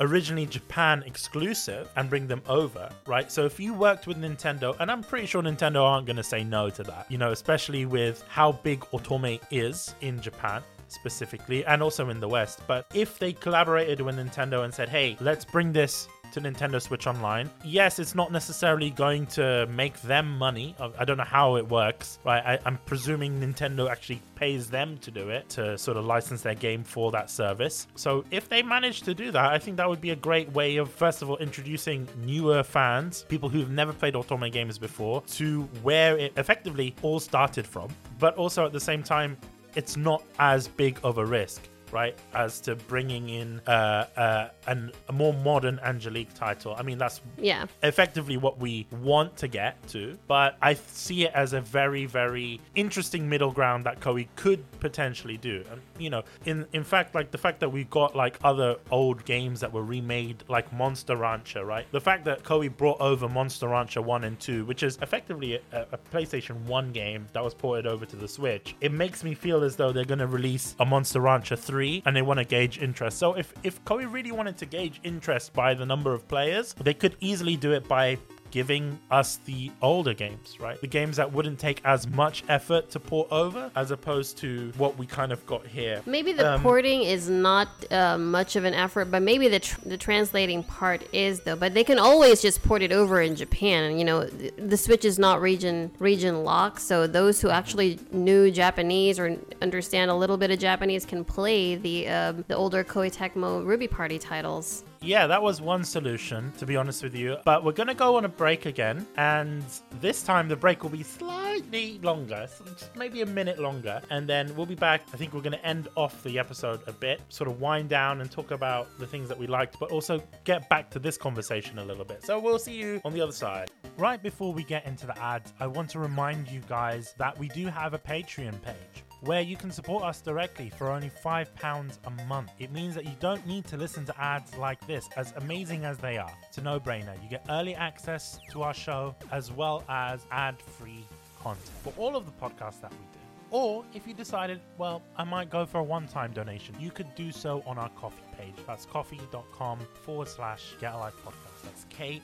[0.00, 3.30] originally Japan exclusive and bring them over, right?
[3.30, 6.42] So if you worked with Nintendo, and I'm pretty sure Nintendo aren't going to say
[6.42, 11.82] no to that, you know, especially with how big Otome is in Japan specifically and
[11.82, 12.60] also in the West.
[12.66, 17.06] But if they collaborated with Nintendo and said, hey, let's bring this to Nintendo Switch
[17.06, 17.50] Online.
[17.62, 20.74] Yes, it's not necessarily going to make them money.
[20.98, 22.42] I don't know how it works, right?
[22.44, 26.54] I, I'm presuming Nintendo actually pays them to do it to sort of license their
[26.54, 27.86] game for that service.
[27.96, 30.78] So if they manage to do that, I think that would be a great way
[30.78, 35.62] of, first of all, introducing newer fans, people who've never played Otome games before, to
[35.82, 37.90] where it effectively all started from.
[38.18, 39.36] But also at the same time,
[39.74, 41.62] it's not as big of a risk
[41.92, 46.74] right as to bringing in uh, uh, an, a more modern angelique title.
[46.78, 47.66] I mean that's Yeah.
[47.82, 52.60] effectively what we want to get to but i see it as a very very
[52.74, 55.64] interesting middle ground that koei could potentially do.
[55.70, 59.24] And you know in in fact like the fact that we got like other old
[59.24, 61.86] games that were remade like monster rancher right?
[61.92, 65.86] The fact that koei brought over monster rancher 1 and 2 which is effectively a,
[65.92, 69.62] a playstation 1 game that was ported over to the switch it makes me feel
[69.62, 72.78] as though they're going to release a monster rancher 3 and they want to gauge
[72.78, 73.18] interest.
[73.18, 76.94] So if if koei really wanted to gauge interest by the number of players they
[76.94, 78.18] could easily do it by
[78.52, 80.80] giving us the older games, right?
[80.80, 84.96] The games that wouldn't take as much effort to port over as opposed to what
[84.96, 86.02] we kind of got here.
[86.06, 89.80] Maybe the Um, porting is not uh, much of an effort, but maybe the, tr-
[89.86, 91.56] the translating part is though.
[91.56, 93.98] But they can always just port it over in Japan.
[93.98, 98.50] You know, th- the Switch is not region region locked, so those who actually knew
[98.50, 103.10] Japanese or understand a little bit of Japanese can play the um, the older Koei
[103.10, 104.84] Tecmo Ruby Party titles.
[105.04, 107.36] Yeah, that was one solution, to be honest with you.
[107.44, 109.04] But we're going to go on a break again.
[109.16, 109.64] And
[110.00, 112.46] this time, the break will be slightly longer,
[112.94, 114.00] maybe a minute longer.
[114.10, 115.02] And then we'll be back.
[115.12, 118.20] I think we're going to end off the episode a bit, sort of wind down
[118.20, 121.80] and talk about the things that we liked, but also get back to this conversation
[121.80, 122.24] a little bit.
[122.24, 123.72] So we'll see you on the other side.
[123.98, 127.48] Right before we get into the ads, I want to remind you guys that we
[127.48, 132.10] do have a Patreon page where you can support us directly for only £5 a
[132.26, 132.50] month.
[132.58, 135.98] It means that you don't need to listen to ads like this, as amazing as
[135.98, 136.32] they are.
[136.48, 137.20] It's a no brainer.
[137.22, 141.06] You get early access to our show as well as ad free
[141.40, 143.18] content for all of the podcasts that we do.
[143.52, 147.14] Or if you decided, well, I might go for a one time donation, you could
[147.14, 148.54] do so on our Ko-fi page.
[148.66, 151.62] That's ko-fi.com forward slash get a life podcast.
[151.62, 152.18] That's ko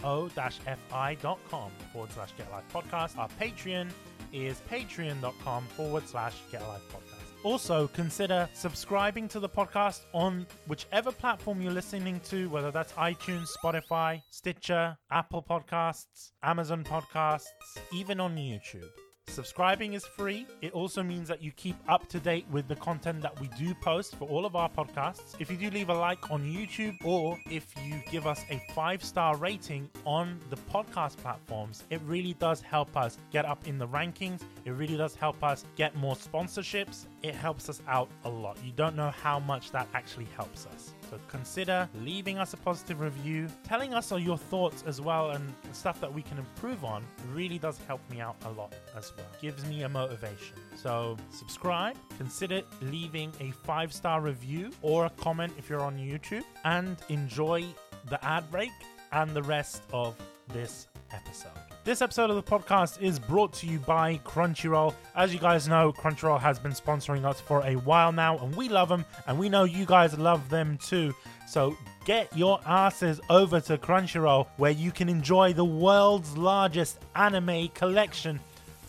[0.89, 3.19] fi.com forward slash get a life podcast.
[3.19, 3.91] Our Patreon
[4.33, 7.45] is patreon.com forward slash get a life podcast.
[7.45, 13.49] Also, consider subscribing to the podcast on whichever platform you're listening to, whether that's iTunes,
[13.63, 17.47] Spotify, Stitcher, Apple Podcasts, Amazon Podcasts,
[17.93, 18.91] even on YouTube.
[19.29, 20.47] Subscribing is free.
[20.63, 23.75] It also means that you keep up to date with the content that we do
[23.75, 25.37] post for all of our podcasts.
[25.39, 29.05] If you do leave a like on YouTube or if you give us a five
[29.05, 33.87] star rating on the podcast platforms, it really does help us get up in the
[33.87, 34.43] rankings.
[34.65, 37.07] It really does help us get more sponsorships.
[37.23, 38.59] It helps us out a lot.
[38.65, 40.95] You don't know how much that actually helps us.
[41.11, 45.55] So consider leaving us a positive review, telling us all your thoughts as well, and
[45.73, 47.05] stuff that we can improve on.
[47.33, 49.27] Really does help me out a lot as well.
[49.41, 50.57] Gives me a motivation.
[50.77, 56.45] So subscribe, consider leaving a five star review or a comment if you're on YouTube,
[56.65, 57.65] and enjoy
[58.09, 58.71] the ad break
[59.13, 60.17] and the rest of
[60.53, 61.78] this episode.
[61.89, 64.93] This episode of the podcast is brought to you by Crunchyroll.
[65.17, 68.69] As you guys know, Crunchyroll has been sponsoring us for a while now, and we
[68.69, 71.15] love them, and we know you guys love them too.
[71.47, 77.69] So get your asses over to Crunchyroll where you can enjoy the world's largest anime
[77.69, 78.39] collection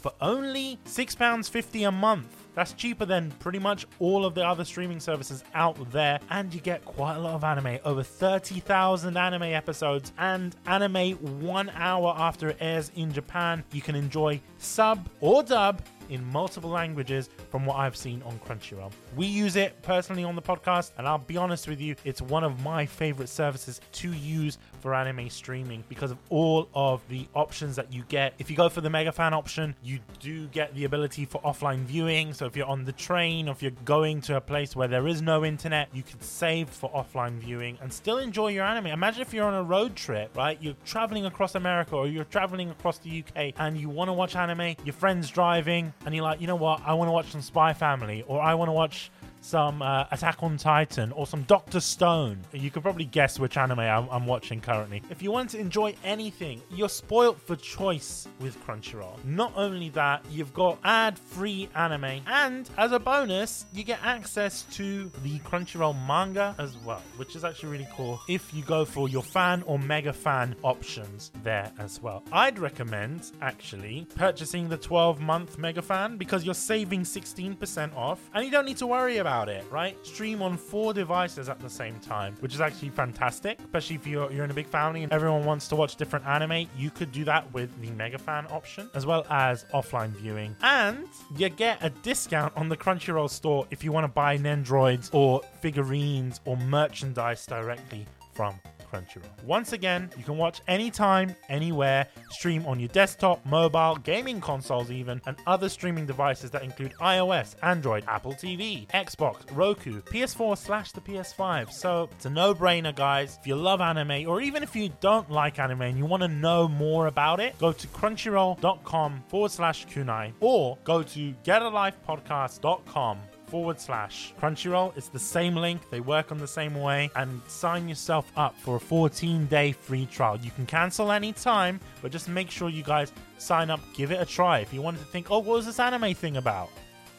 [0.01, 2.38] for only £6.50 a month.
[2.55, 6.59] That's cheaper than pretty much all of the other streaming services out there, and you
[6.59, 12.49] get quite a lot of anime over 30,000 anime episodes and anime one hour after
[12.49, 13.63] it airs in Japan.
[13.71, 18.91] You can enjoy sub or dub in multiple languages from what I've seen on Crunchyroll.
[19.15, 22.43] We use it personally on the podcast, and I'll be honest with you, it's one
[22.43, 27.75] of my favorite services to use for anime streaming because of all of the options
[27.75, 28.33] that you get.
[28.39, 31.79] If you go for the mega fan option, you do get the ability for offline
[31.79, 32.33] viewing.
[32.33, 35.07] So if you're on the train or if you're going to a place where there
[35.07, 38.87] is no internet, you can save for offline viewing and still enjoy your anime.
[38.87, 40.57] Imagine if you're on a road trip, right?
[40.61, 44.35] You're traveling across America or you're traveling across the UK and you want to watch
[44.35, 46.81] anime, your friend's driving, and you're like, you know what?
[46.85, 49.11] I want to watch some Spy Family or I want to watch
[49.41, 52.39] some uh, Attack on Titan or some Doctor Stone.
[52.51, 55.01] You could probably guess which anime I'm, I'm, watching currently.
[55.09, 59.23] If you want to enjoy anything, you're spoilt for choice with Crunchyroll.
[59.23, 65.11] Not only that, you've got ad-free anime, and as a bonus, you get access to
[65.23, 68.19] the Crunchyroll manga as well, which is actually really cool.
[68.27, 73.31] If you go for your fan or mega fan options there as well, I'd recommend
[73.41, 78.77] actually purchasing the 12-month mega fan because you're saving 16% off, and you don't need
[78.77, 79.95] to worry about about it, right?
[80.03, 84.31] Stream on four devices at the same time, which is actually fantastic, especially if you're,
[84.31, 86.67] you're in a big family and everyone wants to watch different anime.
[86.75, 90.55] You could do that with the Mega Fan option, as well as offline viewing.
[90.63, 91.05] And
[91.37, 95.43] you get a discount on the Crunchyroll store if you want to buy Nendroids or
[95.61, 98.59] figurines or merchandise directly from
[98.91, 99.43] Crunchyroll.
[99.43, 105.21] Once again, you can watch anytime, anywhere, stream on your desktop, mobile, gaming consoles, even,
[105.25, 111.01] and other streaming devices that include iOS, Android, Apple TV, Xbox, Roku, PS4 slash the
[111.01, 111.71] PS5.
[111.71, 113.37] So it's a no brainer, guys.
[113.39, 116.27] If you love anime, or even if you don't like anime and you want to
[116.27, 123.19] know more about it, go to crunchyroll.com forward slash kunai or go to getalifepodcast.com
[123.49, 124.95] forward slash Crunchyroll.
[124.95, 128.75] It's the same link, they work on the same way, and sign yourself up for
[128.75, 130.37] a 14 day free trial.
[130.37, 134.25] You can cancel anytime, but just make sure you guys sign up, give it a
[134.25, 134.59] try.
[134.59, 136.69] If you wanted to think, oh, what was this anime thing about?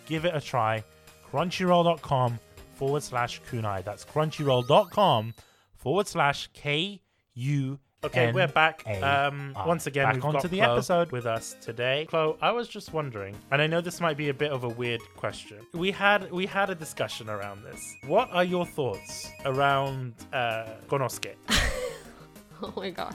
[0.06, 0.84] Give it a try.
[1.30, 2.38] Crunchyroll.com
[2.74, 3.84] forward slash kunai.
[3.84, 5.34] That's crunchyroll.com
[5.76, 7.00] forward slash K
[7.34, 8.82] U Okay, we're back.
[9.02, 12.06] Um, once again, back we've onto got the Chloe episode with us today.
[12.08, 14.68] Chloe, I was just wondering, and I know this might be a bit of a
[14.70, 15.58] weird question.
[15.74, 17.94] We had we had a discussion around this.
[18.06, 21.34] What are your thoughts around uh, Konosuke?
[22.62, 23.14] oh my god.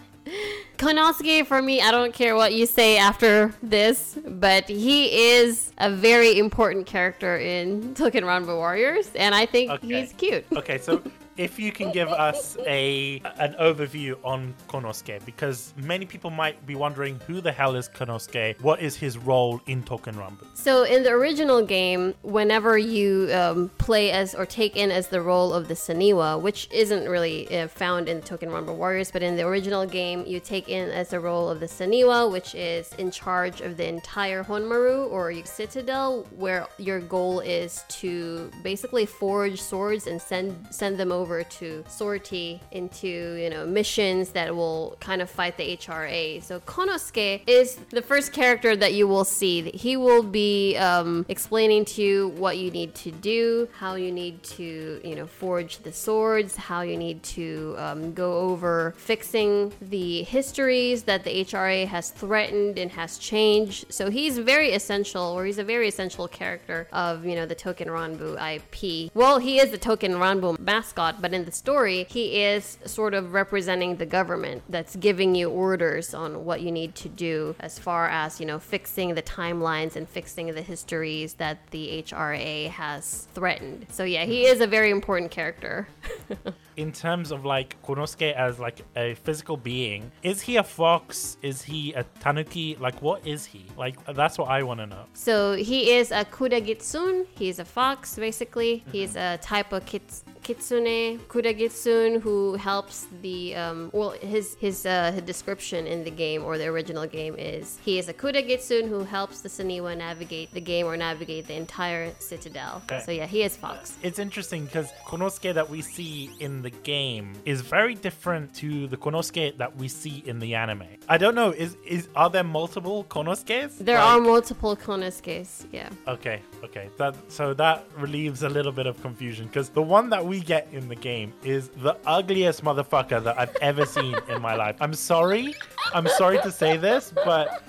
[0.77, 5.89] Konosuke, for me, I don't care what you say after this, but he is a
[5.89, 10.01] very important character in Touken Ranbu Warriors, and I think okay.
[10.01, 10.45] he's cute.
[10.51, 11.01] Okay, so
[11.37, 16.75] if you can give us a an overview on Konosuke, because many people might be
[16.75, 18.61] wondering who the hell is Konosuke?
[18.61, 20.45] What is his role in Touken Ranbu?
[20.53, 25.21] So in the original game, whenever you um, play as or take in as the
[25.21, 29.35] role of the Saniwa, which isn't really uh, found in Touken Ranbu Warriors, but in
[29.35, 33.11] the original game, you take in as the role of the Saniwa, which is in
[33.11, 40.07] charge of the entire Honmaru or Citadel, where your goal is to basically forge swords
[40.07, 43.07] and send send them over over to sortie into,
[43.41, 46.43] you know, missions that will kind of fight the HRA.
[46.43, 49.71] So Konosuke is the first character that you will see.
[49.71, 54.43] He will be um, explaining to you what you need to do, how you need
[54.57, 60.21] to, you know, forge the swords, how you need to um, go over fixing the
[60.23, 63.85] histories that the HRA has threatened and has changed.
[63.89, 67.87] So he's very essential, or he's a very essential character of, you know, the Token
[67.87, 69.09] Ranbu IP.
[69.15, 73.33] Well, he is the Token Ranbu mascot, but in the story, he is sort of
[73.33, 78.07] representing the government that's giving you orders on what you need to do as far
[78.09, 83.85] as, you know, fixing the timelines and fixing the histories that the HRA has threatened.
[83.89, 85.87] So, yeah, he is a very important character.
[86.77, 91.37] in terms of like Konosuke as like a physical being, is he a fox?
[91.41, 92.75] Is he a tanuki?
[92.79, 93.65] Like, what is he?
[93.77, 95.05] Like, that's what I want to know.
[95.13, 97.25] So he is a kudagitsune.
[97.35, 98.77] He's a fox, basically.
[98.77, 98.91] Mm-hmm.
[98.91, 105.11] He's a type of kits- kitsune kudagitsune who helps the um, well his his uh,
[105.11, 109.03] his description in the game or the original game is he is a kudagitsune who
[109.03, 112.83] helps the Saniwa navigate the game or navigate the entire citadel.
[112.85, 113.01] Okay.
[113.05, 113.97] So yeah, he is fox.
[114.03, 118.97] It's interesting because Konosuke that we see in the game is very different to the
[118.97, 120.89] Konosuke that we see in the anime.
[121.09, 121.49] I don't know.
[121.49, 123.77] Is is are there multiple Konosuke's?
[123.79, 124.07] There like...
[124.07, 125.65] are multiple Konosuke's.
[125.71, 125.89] Yeah.
[126.07, 126.41] Okay.
[126.63, 126.89] Okay.
[126.99, 130.41] That so that relieves a little bit of confusion because the one that we we
[130.41, 134.75] get in the game is the ugliest motherfucker that I've ever seen in my life.
[134.81, 135.55] I'm sorry.
[135.93, 137.63] I'm sorry to say this, but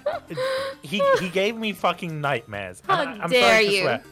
[0.83, 2.83] he he gave me fucking nightmares.
[2.89, 3.81] How I- I'm dare sorry to you.
[3.83, 4.03] swear.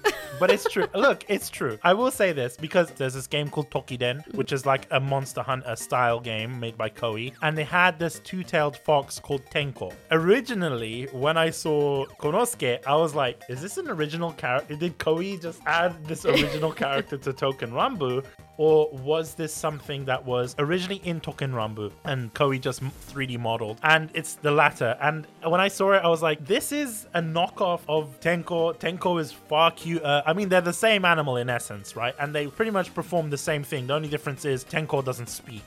[0.41, 0.87] But it's true.
[0.95, 1.79] Look, it's true.
[1.85, 5.43] I will say this because there's this game called Toukiden, which is like a Monster
[5.43, 9.93] Hunter style game made by Koei, and they had this two-tailed fox called Tenko.
[10.11, 14.75] Originally, when I saw Konosuke, I was like, "Is this an original character?
[14.77, 18.25] Did Koei just add this original character to Token Ranbu?"
[18.57, 23.81] Or was this something that was originally in Token Ranbu and Koei just 3D modeled?
[23.83, 24.97] And it's the latter.
[25.01, 28.77] And when I saw it, I was like, this is a knockoff of Tenko.
[28.77, 30.05] Tenko is far cuter.
[30.05, 32.15] Uh, I mean, they're the same animal in essence, right?
[32.21, 33.89] And they pretty much perform the same thing.
[33.89, 35.65] The only difference is Tenko doesn't speak.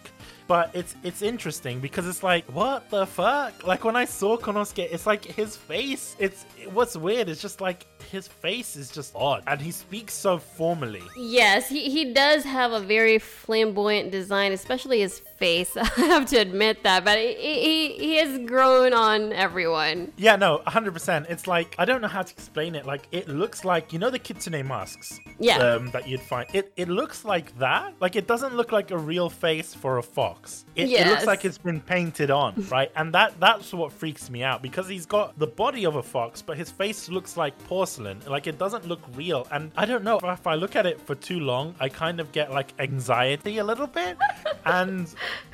[0.47, 3.67] But it's it's interesting because it's like, what the fuck?
[3.67, 6.15] Like when I saw Konosuke, it's like his face.
[6.19, 7.27] It's what's weird.
[7.27, 11.03] It's just like his face is just odd, and he speaks so formally.
[11.15, 15.75] Yes, he, he does have a very flamboyant design, especially his face.
[15.77, 20.11] I have to admit that, but he, he, he has grown on everyone.
[20.17, 21.29] Yeah, no, 100%.
[21.29, 22.85] It's like, I don't know how to explain it.
[22.85, 25.19] Like, it looks like, you know, the Kitsune masks?
[25.39, 25.57] Yeah.
[25.57, 26.47] Um, that you'd find.
[26.53, 27.93] It, it looks like that.
[27.99, 30.65] Like, it doesn't look like a real face for a fox.
[30.75, 32.91] It, it looks like it's been painted on, right?
[32.95, 36.41] And that that's what freaks me out because he's got the body of a fox,
[36.41, 37.57] but his face looks like
[37.87, 38.21] porcelain.
[38.27, 39.47] Like, it doesn't look real.
[39.51, 42.31] And I don't know, if I look at it for too long, I kind of
[42.31, 44.17] get like anxiety a little bit.
[44.65, 45.07] and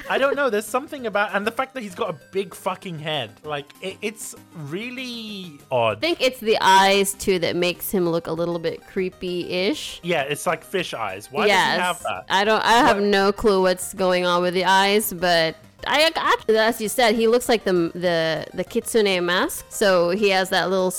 [0.09, 2.99] I don't know, there's something about, and the fact that he's got a big fucking
[2.99, 5.97] head, like, it, it's really odd.
[5.97, 9.99] I think it's the eyes too that makes him look a little bit creepy-ish.
[10.03, 11.31] Yeah, it's like fish eyes.
[11.31, 12.25] Why yes, does he have that?
[12.29, 12.63] I don't.
[12.63, 15.55] I have What- no clue what's going on with the eyes, but.
[15.87, 19.65] I actually, as you said, he looks like the the the kitsune mask.
[19.69, 20.93] So he has that little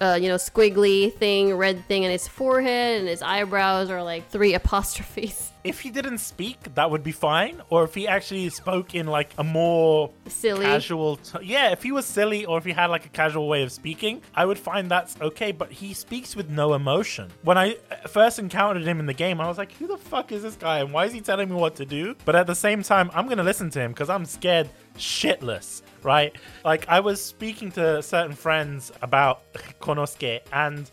[0.00, 4.28] uh, you know, squiggly thing, red thing in his forehead, and his eyebrows are like
[4.28, 5.52] three apostrophes.
[5.64, 7.60] If he didn't speak, that would be fine.
[7.68, 10.64] Or if he actually spoke in like a more Silly.
[10.64, 13.62] casual, t- yeah, if he was silly or if he had like a casual way
[13.62, 15.52] of speaking, I would find that's okay.
[15.52, 17.30] But he speaks with no emotion.
[17.42, 20.32] When I uh, first encountered him in the game, I was like, who the fuck
[20.32, 22.14] is this guy and why is he telling me what to do?
[22.24, 25.82] But at the same time, I'm gonna listen to him because I'm scared shitless.
[26.04, 26.36] Right?
[26.64, 30.88] Like I was speaking to certain friends about Konosuke and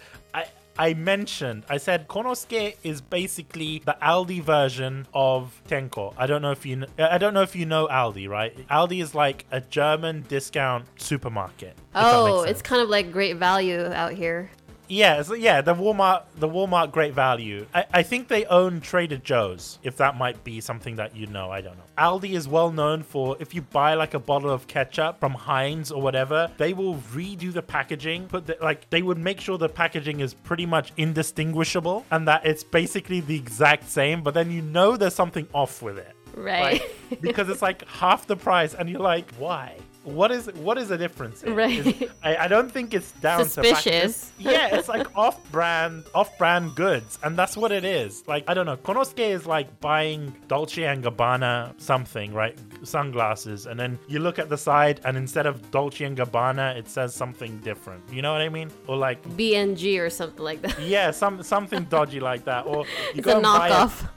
[0.78, 6.14] I mentioned, I said Konosuke is basically the Aldi version of Tenko.
[6.18, 8.56] I don't know if you, I don't know if you know Aldi, right?
[8.68, 11.78] Aldi is like a German discount supermarket.
[11.94, 14.50] Oh, it's kind of like great value out here.
[14.88, 17.66] Yeah, so yeah, the Walmart, the Walmart Great Value.
[17.74, 19.80] I, I think they own Trader Joe's.
[19.84, 21.84] If that might be something that you know, I don't know.
[21.98, 25.92] Aldi is well known for if you buy like a bottle of ketchup from Heinz
[25.92, 28.28] or whatever, they will redo the packaging.
[28.28, 32.46] Put the, like they would make sure the packaging is pretty much indistinguishable and that
[32.46, 34.24] it's basically the exact same.
[34.24, 36.16] But then you know there's something off with it.
[36.36, 36.82] Right.
[37.10, 39.78] Like, because it's like half the price, and you're like, why?
[40.06, 41.42] What is what is the difference?
[41.42, 41.54] here?
[41.54, 41.86] Right.
[41.86, 44.26] Is- I, I don't think it's down to Suspicious.
[44.30, 48.24] fact- yeah, it's like off-brand, off-brand goods, and that's what it is.
[48.28, 52.58] Like I don't know, Konosuke is like buying Dolce and Gabbana something, right?
[52.84, 56.88] Sunglasses, and then you look at the side, and instead of Dolce and Gabbana, it
[56.88, 58.04] says something different.
[58.12, 58.70] You know what I mean?
[58.88, 59.22] Or like.
[59.36, 60.80] BNG or something like that.
[60.82, 64.08] Yeah, some something dodgy like that, or you It's go a knockoff.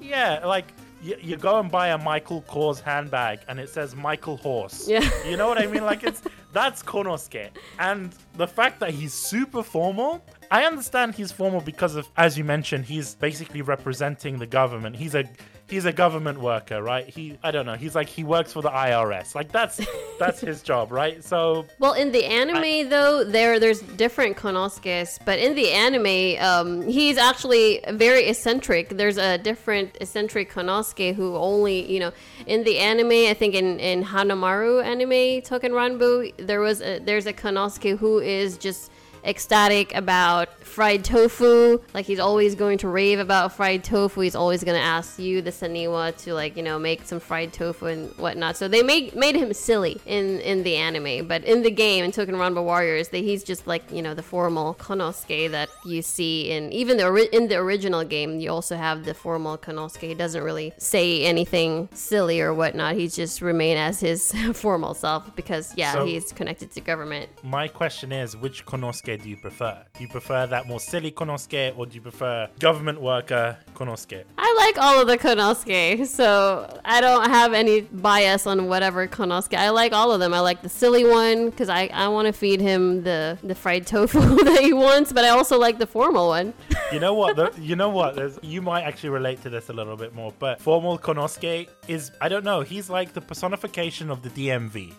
[0.00, 0.66] yeah, like
[1.02, 4.88] you, you go and buy a Michael Kors handbag and it says Michael Horse.
[4.88, 5.08] Yeah.
[5.26, 5.84] You know what I mean?
[5.84, 6.22] Like it's
[6.52, 7.50] that's Konosuke.
[7.78, 12.44] And the fact that he's super formal, I understand he's formal because of as you
[12.44, 14.96] mentioned, he's basically representing the government.
[14.96, 15.24] He's a
[15.70, 17.08] he's a government worker, right?
[17.08, 19.34] He I don't know, he's like he works for the IRS.
[19.34, 19.80] Like that's
[20.18, 21.22] that's his job, right?
[21.24, 26.82] So Well, in the anime though, there there's different Konosuke's, but in the anime, um,
[26.82, 28.90] he's actually very eccentric.
[28.90, 32.12] There's a different eccentric Konosuke who only, you know,
[32.46, 37.26] in the anime, I think in in Hanamaru anime Token Ranbu, there was a, there's
[37.26, 38.90] a Konosuke who is just
[39.24, 41.78] ecstatic about fried tofu.
[41.94, 44.20] Like he's always going to rave about fried tofu.
[44.20, 47.52] He's always going to ask you, the Saniwa, to like you know make some fried
[47.52, 48.56] tofu and whatnot.
[48.56, 52.12] So they made made him silly in in the anime, but in the game in
[52.12, 56.50] Token Ranbu Warriors, that he's just like you know the formal Konosuke that you see
[56.50, 58.40] in even the ori- in the original game.
[58.40, 60.00] You also have the formal Konosuke.
[60.08, 62.94] He doesn't really say anything silly or whatnot.
[62.94, 67.28] He's just remain as his formal self because yeah, So- he's connected to government.
[67.42, 69.82] my question is which Konosuke Konosuke do you prefer?
[69.94, 74.24] Do you prefer that more silly Konosuke or do you prefer government worker Konosuke?
[74.38, 79.56] I like all of the Konosuke, so I don't have any bias on whatever Konosuke.
[79.56, 80.34] I like all of them.
[80.34, 83.86] I like the silly one because I, I want to feed him the, the fried
[83.86, 86.54] tofu that he wants, but I also like the formal one.
[86.92, 87.36] You know what?
[87.36, 88.16] The, you know what?
[88.16, 92.10] There's, you might actually relate to this a little bit more, but formal Konosuke is
[92.20, 92.60] I don't know.
[92.60, 94.94] He's like the personification of the DMV.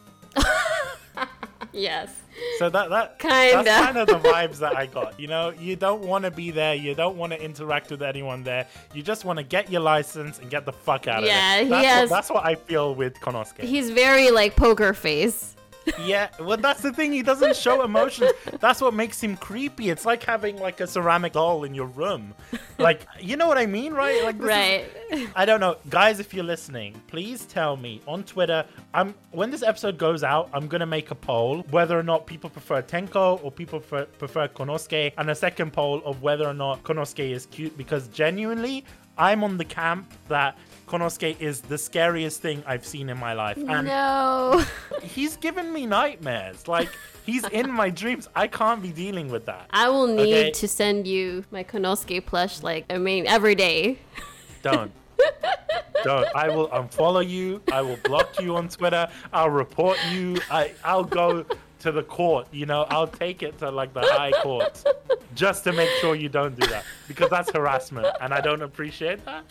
[1.73, 2.09] Yes.
[2.59, 3.63] So that that Kinda.
[3.63, 5.19] that's kind of the vibes that I got.
[5.19, 6.73] You know, you don't want to be there.
[6.75, 8.67] You don't want to interact with anyone there.
[8.93, 11.69] You just want to get your license and get the fuck out Yeah, of he
[11.69, 11.81] there.
[11.81, 13.59] That's has- What, that's what I feel with Konosuke.
[13.63, 15.55] He's very like poker face.
[16.05, 17.11] Yeah, well, that's the thing.
[17.11, 18.31] He doesn't show emotions.
[18.59, 19.89] That's what makes him creepy.
[19.89, 22.33] It's like having like a ceramic doll in your room.
[22.77, 24.23] Like, you know what I mean, right?
[24.23, 25.29] Like, this is- Right.
[25.35, 26.19] I don't know, guys.
[26.19, 28.65] If you're listening, please tell me on Twitter.
[28.93, 32.49] I'm when this episode goes out, I'm gonna make a poll whether or not people
[32.49, 36.83] prefer Tenko or people prefer, prefer Konosuke, and a second poll of whether or not
[36.83, 37.77] Konosuke is cute.
[37.77, 38.85] Because genuinely,
[39.17, 40.57] I'm on the camp that
[40.91, 44.61] Konosuke is the scariest thing I've seen in my life, and no.
[45.01, 46.67] he's given me nightmares.
[46.67, 46.89] Like
[47.25, 48.27] he's in my dreams.
[48.35, 49.67] I can't be dealing with that.
[49.71, 50.51] I will need Okay.
[50.51, 53.99] to send you my Konosuke plush like I mean every day.
[54.63, 54.91] Don't.
[56.03, 56.27] Don't.
[56.35, 57.61] I will unfollow you.
[57.71, 59.07] I will block you on Twitter.
[59.31, 60.39] I'll report you.
[60.51, 61.45] I, I'll go
[61.81, 62.47] to the court.
[62.51, 64.83] You know, I'll take it to like the high court
[65.35, 69.23] just to make sure you don't do that because that's harassment and I don't appreciate
[69.25, 69.43] that.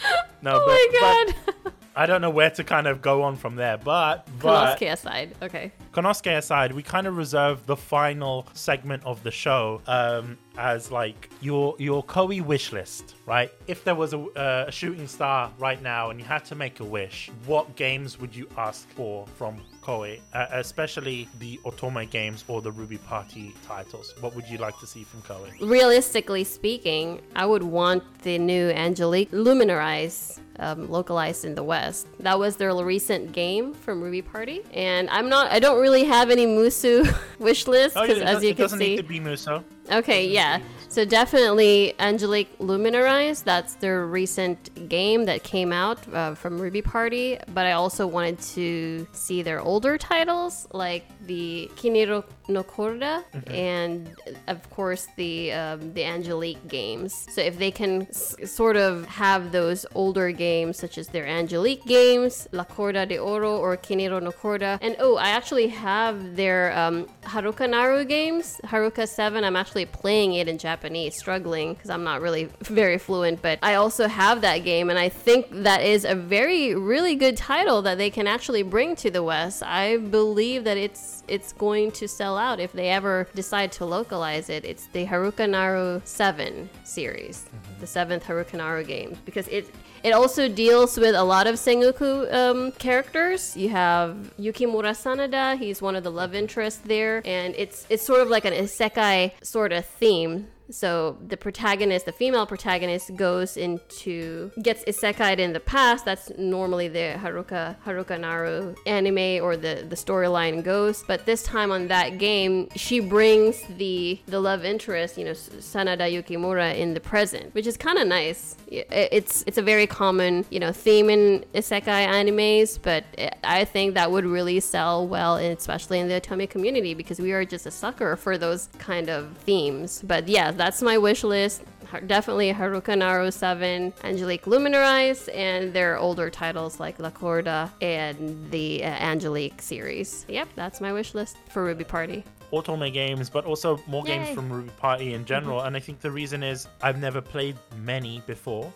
[0.43, 1.75] No, Oh but, my but god.
[1.97, 3.77] I don't know where to kind of go on from there.
[3.77, 5.35] But, but Konosuke aside.
[5.43, 5.73] Okay.
[5.93, 11.29] Konosuke aside, we kind of reserve the final segment of the show um, as like
[11.41, 13.51] your your Koei wish list, right?
[13.67, 16.79] If there was a, uh, a shooting star right now and you had to make
[16.81, 22.45] a wish, what games would you ask for from Koei, uh, especially the Otome games
[22.49, 24.15] or the Ruby Party titles?
[24.21, 25.51] What would you like to see from Koei?
[25.61, 32.07] Realistically speaking, I would want the new Angelique Luminarize um, localized in the West.
[32.21, 35.51] That was their recent game from Ruby Party, and I'm not.
[35.51, 37.05] I don't really have any Muso
[37.39, 39.65] wish list Oh, yeah, because as you it can doesn't see, need to be Muso.
[39.91, 40.61] Okay, yeah.
[40.91, 43.45] So definitely Angelique Luminarize.
[43.45, 47.39] That's their recent game that came out uh, from Ruby Party.
[47.55, 54.11] But I also wanted to see their older titles, like the Kiniro no Corda and
[54.49, 57.27] of course the um, the Angelique games.
[57.31, 61.85] So if they can s- sort of have those older games, such as their Angelique
[61.85, 66.77] games, La Corda de Oro or Kiniro no Corda, and oh, I actually have their
[66.77, 69.45] um, Haruka Naru games, Haruka 7.
[69.45, 70.80] I'm actually playing it in Japanese,
[71.11, 75.09] struggling because I'm not really very fluent, but I also have that game, and I
[75.09, 79.23] think that is a very, really good title that they can actually bring to the
[79.23, 79.63] West.
[79.63, 84.49] I believe that it's it's going to sell out if they ever decide to localize
[84.49, 84.65] it.
[84.65, 87.81] It's the Haruka Naru 7 series, mm-hmm.
[87.81, 89.73] the seventh Haruka Naru game, because it
[90.03, 93.57] it also deals with a lot of Sengoku um, characters.
[93.57, 98.21] You have Yukimura Sanada, he's one of the love interests there, and it's it's sort
[98.21, 100.49] of like an isekai sort of theme.
[100.71, 106.05] So the protagonist, the female protagonist, goes into gets isekai'd in the past.
[106.05, 111.03] That's normally the Haruka Haruka Naru anime or the the storyline goes.
[111.07, 116.07] But this time on that game, she brings the the love interest, you know, Sanada
[116.09, 118.55] Yukimura in the present, which is kind of nice.
[118.69, 123.05] It's it's a very common you know theme in isekai animes, but
[123.45, 127.45] I think that would really sell well, especially in the Otome community, because we are
[127.45, 130.03] just a sucker for those kind of themes.
[130.07, 131.63] But yeah, that's my wish list.
[132.07, 138.85] Definitely Haruka Naru 7, Angelique Luminarize, and their older titles like La Corda and the
[138.85, 140.25] uh, Angelique series.
[140.29, 142.25] Yep, that's my wish list for Ruby Party.
[142.53, 145.61] Otome games, but also more games from Ruby Party in general.
[145.63, 148.73] And I think the reason is I've never played many before,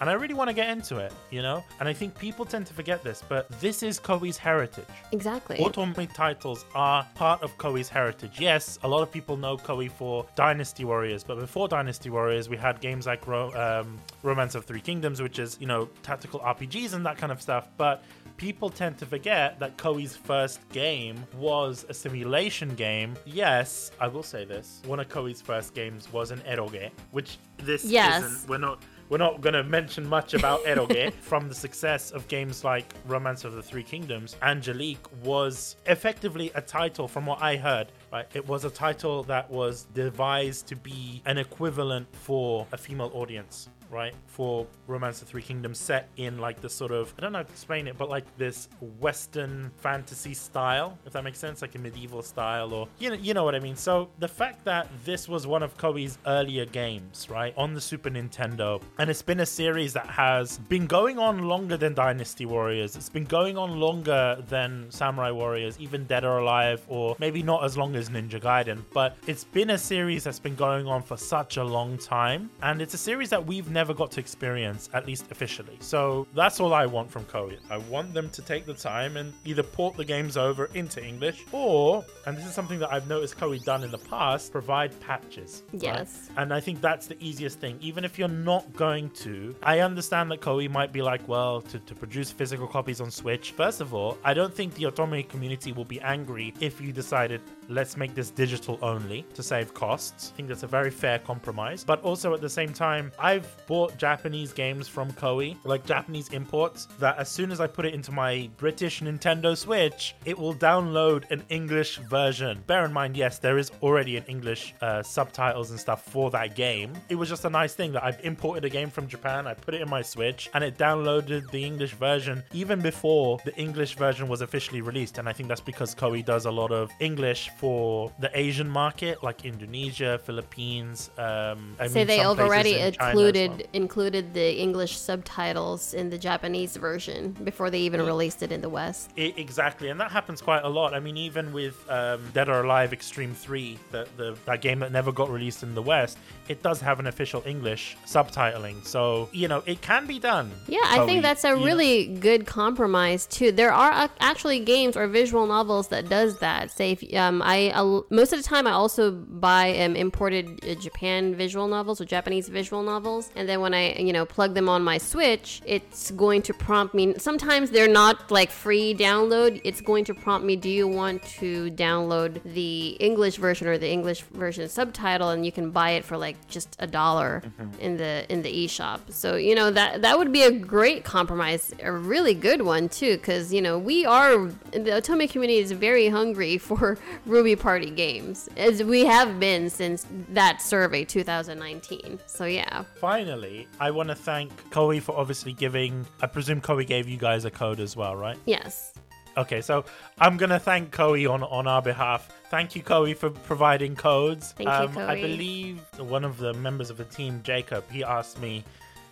[0.00, 1.64] and I really want to get into it, you know.
[1.80, 4.84] And I think people tend to forget this, but this is Koei's heritage.
[5.12, 5.56] Exactly.
[5.58, 8.38] Otome titles are part of Koei's heritage.
[8.38, 12.56] Yes, a lot of people know Koei for Dynasty Warriors, but before Dynasty Warriors, we
[12.56, 16.92] had games like Ro- um, Romance of Three Kingdoms, which is, you know, tactical RPGs
[16.92, 17.68] and that kind of stuff.
[17.76, 18.02] But
[18.36, 23.14] people tend to forget that Koei's first game was a simulation game.
[23.24, 24.82] Yes, I will say this.
[24.86, 28.22] One of Koei's first games was an eroge, which this Yes.
[28.24, 28.48] isn't.
[28.48, 31.12] We're not we're not going to mention much about eroge.
[31.14, 36.60] From the success of games like Romance of the Three Kingdoms, Angelique was effectively a
[36.60, 38.26] title, from what I heard, right?
[38.34, 43.68] It was a title that was devised to be an equivalent for a female audience.
[43.90, 47.38] Right, for Romance of Three Kingdoms set in like this sort of I don't know
[47.38, 48.68] how to explain it, but like this
[49.00, 53.34] Western fantasy style, if that makes sense, like a medieval style, or you know, you
[53.34, 53.76] know what I mean.
[53.76, 58.10] So the fact that this was one of Koei's earlier games, right, on the Super
[58.10, 62.96] Nintendo, and it's been a series that has been going on longer than Dynasty Warriors.
[62.96, 67.64] It's been going on longer than Samurai Warriors, even Dead or Alive, or maybe not
[67.64, 71.16] as long as Ninja Gaiden, but it's been a series that's been going on for
[71.16, 75.06] such a long time, and it's a series that we've never got to experience, at
[75.06, 75.76] least officially.
[75.80, 77.58] So that's all I want from Koei.
[77.70, 81.44] I want them to take the time and either port the games over into English,
[81.52, 85.62] or, and this is something that I've noticed Koei done in the past, provide patches.
[85.72, 85.82] right?
[85.82, 86.30] Yes.
[86.38, 87.76] And I think that's the easiest thing.
[87.82, 91.78] Even if you're not going to, I understand that Koei might be like, well, to,
[91.78, 93.52] to produce physical copies on Switch.
[93.52, 97.42] First of all, I don't think the Otome community will be angry if you decided,
[97.68, 100.32] let's make this digital only to save costs.
[100.32, 101.84] I think that's a very fair compromise.
[101.84, 106.86] But also at the same time, I've bought Japanese games from Koei, like Japanese imports,
[106.98, 111.30] that as soon as I put it into my British Nintendo Switch, it will download
[111.30, 112.62] an English version.
[112.66, 116.54] Bear in mind, yes, there is already an English uh, subtitles and stuff for that
[116.54, 116.92] game.
[117.08, 119.74] It was just a nice thing that I've imported a game from Japan, I put
[119.74, 124.28] it in my Switch, and it downloaded the English version even before the English version
[124.28, 125.18] was officially released.
[125.18, 129.22] And I think that's because Koei does a lot of English for the Asian market,
[129.22, 131.10] like Indonesia, Philippines.
[131.16, 133.66] Um, I Say mean, they already in included well.
[133.72, 138.68] included the English subtitles in the Japanese version before they even released it in the
[138.68, 139.10] West.
[139.16, 140.92] I- exactly, and that happens quite a lot.
[140.94, 144.92] I mean, even with um, Dead or Alive Extreme Three, the, the that game that
[144.92, 146.18] never got released in the West,
[146.48, 148.84] it does have an official English subtitling.
[148.86, 150.52] So you know, it can be done.
[150.68, 151.64] Yeah, I think that's a you know.
[151.64, 153.50] really good compromise too.
[153.50, 156.70] There are actually games or visual novels that does that.
[156.70, 160.74] Say, if, um, I I'll- most of the time I also buy um, imported uh,
[160.74, 164.68] Japan visual novels or Japanese visual novels, and then when I you know plug them
[164.68, 167.14] on my Switch, it's going to prompt me.
[167.18, 169.60] Sometimes they're not like free download.
[169.62, 173.88] It's going to prompt me, do you want to download the English version or the
[173.88, 177.42] English version subtitle, and you can buy it for like just a dollar
[177.78, 179.00] in the in the eShop.
[179.10, 183.16] So you know that that would be a great compromise, a really good one too,
[183.18, 186.98] because you know we are the Otome community is very hungry for
[187.36, 192.18] Ruby Party games, as we have been since that survey 2019.
[192.24, 196.06] So yeah, Finally, I want to thank Koei for obviously giving.
[196.22, 198.38] I presume Koei gave you guys a code as well, right?
[198.46, 198.94] yes.
[199.36, 199.84] Okay, so
[200.18, 202.30] I'm gonna thank Koei on on our behalf.
[202.50, 204.52] Thank you, Koei, for providing codes.
[204.52, 208.40] Thank you, um, I believe one of the members of the team, Jacob, he asked
[208.40, 208.64] me,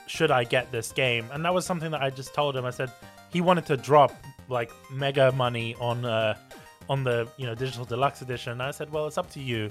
[0.06, 1.26] should I get this game?
[1.30, 2.64] And that was something that I just told him.
[2.64, 2.90] I said
[3.34, 4.12] he wanted to drop
[4.48, 6.36] like mega money on uh
[6.88, 8.60] on the you know digital deluxe edition.
[8.60, 9.70] I said, well, it's up to you.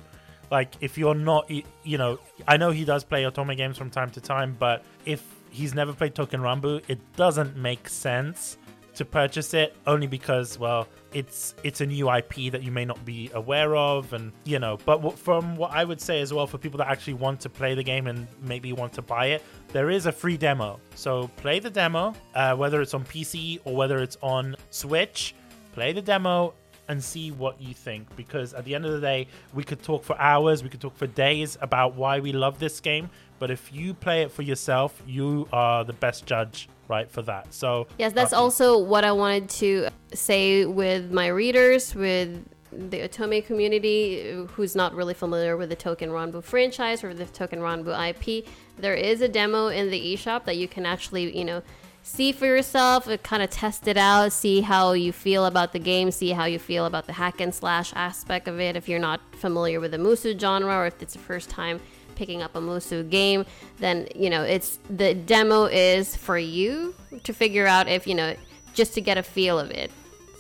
[0.52, 4.12] Like if you're not, you know, I know he does play Otome games from time
[4.12, 8.58] to time, but if he's never played Token Ranbu, it doesn't make sense
[8.96, 13.04] to purchase it only because well it's it's a new IP that you may not
[13.06, 16.46] be aware of and you know but what, from what I would say as well
[16.46, 19.44] for people that actually want to play the game and maybe want to buy it
[19.70, 23.76] there is a free demo so play the demo uh, whether it's on PC or
[23.76, 25.34] whether it's on Switch
[25.74, 26.54] play the demo
[26.88, 30.04] and see what you think because at the end of the day we could talk
[30.04, 33.74] for hours we could talk for days about why we love this game but if
[33.74, 38.14] you play it for yourself you are the best judge right for that so Yes,
[38.14, 44.46] that's uh, also what I wanted to say with my readers, with the Otome community
[44.52, 48.46] who's not really familiar with the Token Ranbu franchise or the Token Ranbu IP.
[48.78, 51.62] There is a demo in the eShop that you can actually, you know,
[52.04, 55.80] see for yourself, uh, kind of test it out, see how you feel about the
[55.80, 58.76] game, see how you feel about the hack and slash aspect of it.
[58.76, 61.80] If you're not familiar with the Muso genre or if it's the first time
[62.16, 63.46] picking up a Muso game,
[63.80, 66.94] then you know it's the demo is for you
[67.24, 68.36] to figure out if you know
[68.74, 69.92] just to get a feel of it.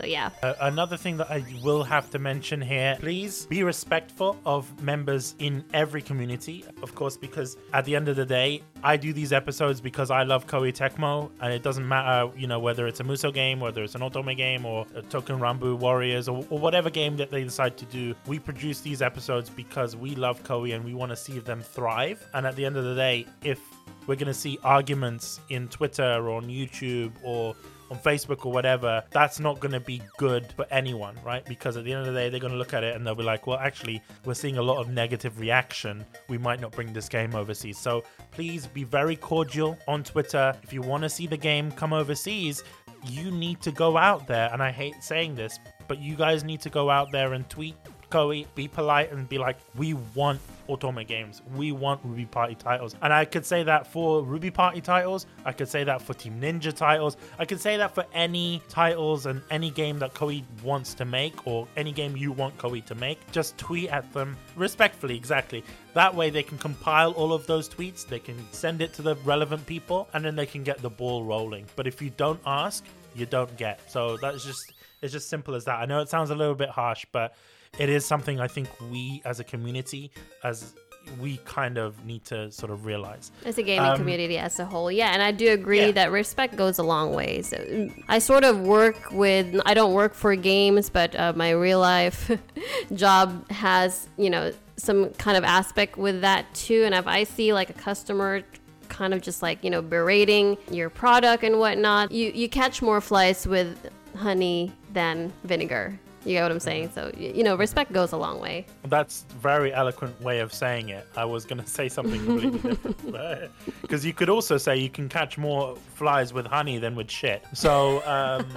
[0.03, 4.81] Yeah, Uh, another thing that I will have to mention here please be respectful of
[4.81, 9.13] members in every community, of course, because at the end of the day, I do
[9.13, 12.99] these episodes because I love Koei Tecmo, and it doesn't matter, you know, whether it's
[12.99, 16.59] a Muso game, whether it's an Otome game, or a Token Ranbu Warriors, or, or
[16.59, 18.13] whatever game that they decide to do.
[18.27, 22.25] We produce these episodes because we love Koei and we want to see them thrive.
[22.33, 23.59] And at the end of the day, if
[24.07, 27.55] we're going to see arguments in Twitter or on YouTube or
[27.93, 31.45] on Facebook or whatever, that's not going to be good for anyone, right?
[31.45, 33.15] Because at the end of the day, they're going to look at it and they'll
[33.15, 36.05] be like, well, actually, we're seeing a lot of negative reaction.
[36.27, 37.77] We might not bring this game overseas.
[37.77, 40.53] So please be very cordial on Twitter.
[40.63, 42.63] If you want to see the game come overseas,
[43.05, 44.49] you need to go out there.
[44.51, 47.75] And I hate saying this, but you guys need to go out there and tweet
[48.13, 51.41] Koei, be polite and be like, we want Otome games.
[51.55, 52.95] We want Ruby Party titles.
[53.01, 55.25] And I could say that for Ruby Party titles.
[55.45, 57.17] I could say that for Team Ninja titles.
[57.39, 61.47] I could say that for any titles and any game that Koei wants to make
[61.47, 63.19] or any game you want Koei to make.
[63.31, 65.63] Just tweet at them respectfully, exactly.
[65.95, 69.15] That way they can compile all of those tweets, they can send it to the
[69.25, 71.65] relevant people, and then they can get the ball rolling.
[71.75, 72.85] But if you don't ask,
[73.15, 73.91] you don't get.
[73.91, 74.71] So that's just
[75.01, 75.79] it's just simple as that.
[75.79, 77.35] I know it sounds a little bit harsh, but
[77.79, 80.11] it is something I think we as a community,
[80.43, 80.73] as
[81.19, 83.31] we kind of need to sort of realize.
[83.45, 85.91] As a gaming Um, community as a whole, yeah, and I do agree Yeah.
[85.91, 87.41] that respect goes a long way.
[87.41, 91.49] So mm, I sort of work with, I don't work for games, but uh, my
[91.51, 92.31] real life
[92.93, 96.83] job has, you know, some kind of aspect with that too.
[96.85, 98.41] And if I see like a customer
[98.87, 103.01] kind of just like, you know, berating your product and whatnot, you, you catch more
[103.01, 103.77] flies with
[104.15, 105.99] honey than vinegar.
[106.25, 106.91] You get what I'm saying?
[106.95, 108.65] So, you know, respect goes a long way.
[108.85, 111.05] That's very eloquent way of saying it.
[111.17, 113.51] I was going to say something completely different.
[113.81, 117.43] Because you could also say you can catch more flies with honey than with shit.
[117.53, 118.47] So, um,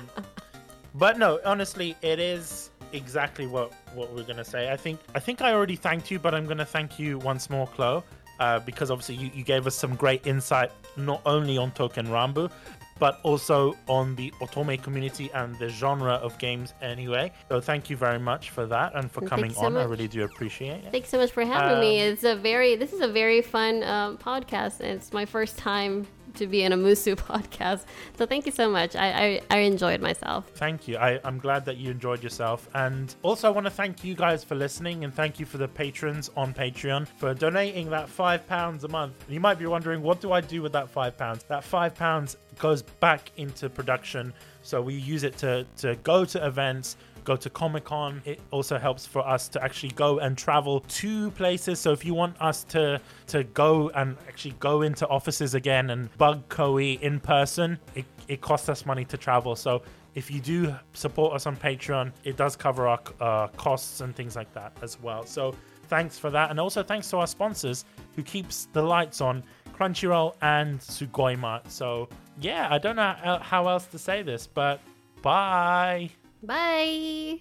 [0.94, 4.70] but no, honestly, it is exactly what, what we're going to say.
[4.70, 7.51] I think I think I already thanked you, but I'm going to thank you once
[7.51, 8.02] more, Chloe,
[8.38, 12.51] uh, because obviously you, you gave us some great insight, not only on Token Ranbu,
[12.98, 17.32] but also on the Otome community and the genre of games anyway.
[17.48, 19.77] So thank you very much for that and for coming so on.
[19.77, 20.90] I really do appreciate it.
[20.93, 22.01] Thanks so much for having me.
[22.02, 26.06] Um, It's a very this is a very fun um, podcast, it's my first time
[26.35, 27.85] to be in a Muso podcast.
[28.18, 28.94] So thank you so much.
[28.94, 30.48] I I, I enjoyed myself.
[30.55, 30.98] Thank you.
[30.98, 32.68] I, I'm glad that you enjoyed yourself.
[32.74, 35.68] And also, I want to thank you guys for listening and thank you for the
[35.68, 39.14] patrons on Patreon for donating that £5 a month.
[39.28, 41.47] You might be wondering, what do I do with that £5?
[41.47, 44.33] That £5 goes back into production.
[44.62, 48.23] So we use it to, to go to events, go to Comic Con.
[48.24, 51.78] It also helps for us to actually go and travel to places.
[51.78, 56.16] So if you want us to to go and actually go into offices again and
[56.19, 59.57] bug Koei in person, it, it costs us money to travel.
[59.57, 59.83] So
[60.15, 64.35] if you do support us on Patreon, it does cover our uh, costs and things
[64.35, 65.27] like that as well.
[65.27, 65.55] So
[65.89, 67.85] thanks for that, and also thanks to our sponsors
[68.16, 69.45] who keeps the lights on.
[69.77, 71.70] Crunchyroll and Sugoi Mart.
[71.70, 72.09] So,
[72.41, 73.39] yeah, I don't know how-
[73.69, 74.81] else to say this, but
[75.23, 76.11] bye.
[76.43, 77.41] Bye.